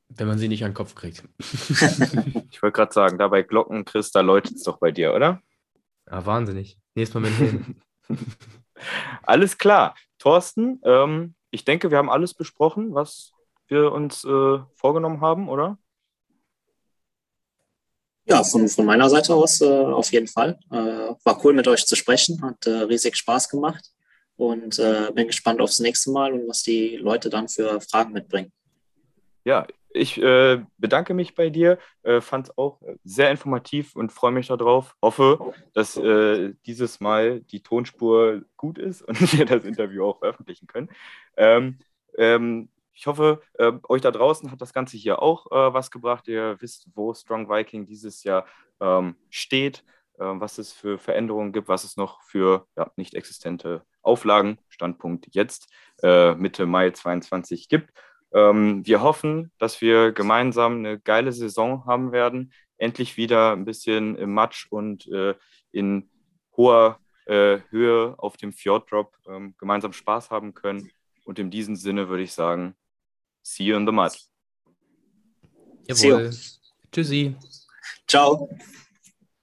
Wenn 0.10 0.27
man 0.27 0.39
sie 0.39 0.47
nicht 0.47 0.63
an 0.63 0.71
den 0.71 0.75
Kopf 0.75 0.95
kriegt. 0.95 1.23
ich 1.39 2.62
wollte 2.62 2.75
gerade 2.75 2.93
sagen, 2.93 3.17
da 3.17 3.27
bei 3.27 3.43
Glocken, 3.43 3.86
Chris, 3.86 4.12
da 4.12 4.21
läutet 4.21 4.56
es 4.56 4.63
doch 4.63 4.77
bei 4.77 4.91
dir, 4.91 5.13
oder? 5.13 5.41
Ja, 6.10 6.25
wahnsinnig. 6.25 6.77
Nächstes 6.95 7.13
Mal 7.13 7.30
mit 7.30 7.38
hin. 7.38 7.82
alles 9.23 9.58
klar. 9.58 9.95
Thorsten, 10.17 10.82
ähm, 10.84 11.36
ich 11.52 11.66
denke, 11.66 11.92
wir 11.92 11.98
haben 11.98 12.10
alles 12.10 12.34
besprochen, 12.34 12.94
was 12.94 13.34
wir 13.68 13.92
uns 13.92 14.24
äh, 14.24 14.60
vorgenommen 14.76 15.22
haben, 15.22 15.50
oder? 15.50 15.78
Ja, 18.26 18.44
von, 18.44 18.68
von 18.68 18.86
meiner 18.86 19.10
Seite 19.10 19.34
aus 19.34 19.62
äh, 19.62 19.66
auf 19.66 20.12
jeden 20.12 20.28
Fall. 20.28 20.60
Äh, 20.72 20.76
war 21.24 21.44
cool 21.44 21.54
mit 21.54 21.68
euch 21.68 21.86
zu 21.86 21.96
sprechen, 21.96 22.42
hat 22.42 22.66
äh, 22.66 22.84
riesig 22.84 23.18
Spaß 23.18 23.50
gemacht 23.50 23.92
und 24.38 24.80
äh, 24.80 25.12
bin 25.14 25.28
gespannt 25.28 25.60
aufs 25.60 25.80
nächste 25.80 26.12
Mal 26.12 26.34
und 26.34 26.48
was 26.48 26.64
die 26.64 26.98
Leute 26.98 27.30
dann 27.30 27.50
für 27.50 27.82
Fragen 27.82 28.14
mitbringen. 28.14 28.52
Ja, 29.44 29.68
ich 29.93 30.21
äh, 30.21 30.63
bedanke 30.77 31.13
mich 31.13 31.36
bei 31.36 31.49
dir, 31.49 31.77
äh, 32.04 32.21
fand 32.21 32.47
es 32.47 32.58
auch 32.58 32.82
sehr 33.04 33.32
informativ 33.32 33.95
und 33.95 34.12
freue 34.12 34.32
mich 34.32 34.47
darauf. 34.47 34.95
Hoffe, 35.01 35.54
dass 35.73 35.97
äh, 35.97 36.54
dieses 36.65 36.99
Mal 36.99 37.41
die 37.41 37.63
Tonspur 37.63 38.41
gut 38.58 38.77
ist 38.77 39.01
und 39.01 39.19
wir 39.38 39.45
das 39.45 39.65
Interview 39.65 40.06
auch 40.06 40.19
veröffentlichen 40.19 40.67
können. 40.67 40.89
Ähm, 41.38 41.80
ähm, 42.17 42.69
ich 42.93 43.08
hoffe, 43.08 43.41
äh, 43.54 43.71
euch 43.89 44.01
da 44.01 44.12
draußen 44.12 44.51
hat 44.51 44.62
das 44.62 44.73
Ganze 44.73 44.97
hier 44.97 45.21
auch 45.21 45.47
äh, 45.47 45.73
was 45.73 45.91
gebracht. 45.91 46.27
Ihr 46.27 46.58
wisst, 46.60 46.88
wo 46.93 47.13
Strong 47.13 47.49
Viking 47.49 47.86
dieses 47.86 48.23
Jahr 48.23 48.45
ähm, 48.80 49.15
steht, 49.30 49.84
äh, 50.19 50.25
was 50.25 50.58
es 50.58 50.71
für 50.73 50.97
Veränderungen 50.97 51.51
gibt, 51.51 51.67
was 51.67 51.84
es 51.84 51.97
noch 51.97 52.21
für 52.21 52.67
ja, 52.77 52.91
nicht 52.95 53.15
existente 53.15 53.84
Auflagen, 54.04 54.58
Standpunkt 54.67 55.27
jetzt, 55.32 55.71
Mitte 56.01 56.65
Mai 56.65 56.89
22 56.89 57.69
gibt. 57.69 57.91
Ähm, 58.34 58.86
wir 58.86 59.02
hoffen, 59.02 59.52
dass 59.58 59.82
wir 59.82 60.12
gemeinsam 60.12 60.80
eine 60.80 61.00
geile 61.00 61.32
Saison 61.32 61.86
haben 61.86 62.12
werden, 62.12 62.54
endlich 62.78 63.17
wieder 63.17 63.52
ein 63.52 63.65
bisschen 63.65 64.15
im 64.15 64.34
Matsch 64.34 64.67
und 64.70 65.08
äh, 65.08 65.36
in 65.72 66.10
hoher 66.56 67.00
äh, 67.26 67.60
Höhe 67.70 68.15
auf 68.17 68.38
dem 68.38 68.54
Fjorddrop 68.54 69.15
ähm, 69.28 69.56
gemeinsam 69.58 69.94
Spaß 69.94 70.32
haben 70.32 70.54
können. 70.54 70.89
Und 71.24 71.39
in 71.39 71.52
diesem 71.52 71.76
Sinne 71.76 72.10
würde 72.10 72.24
ich 72.24 72.34
sagen, 72.34 72.76
see 73.44 73.65
you 73.65 73.78
in 73.78 73.86
the 73.86 73.91
mud. 73.91 74.17
Jawohl. 75.88 76.32
Tschüssi. 76.91 77.36
Ciao. 78.08 78.50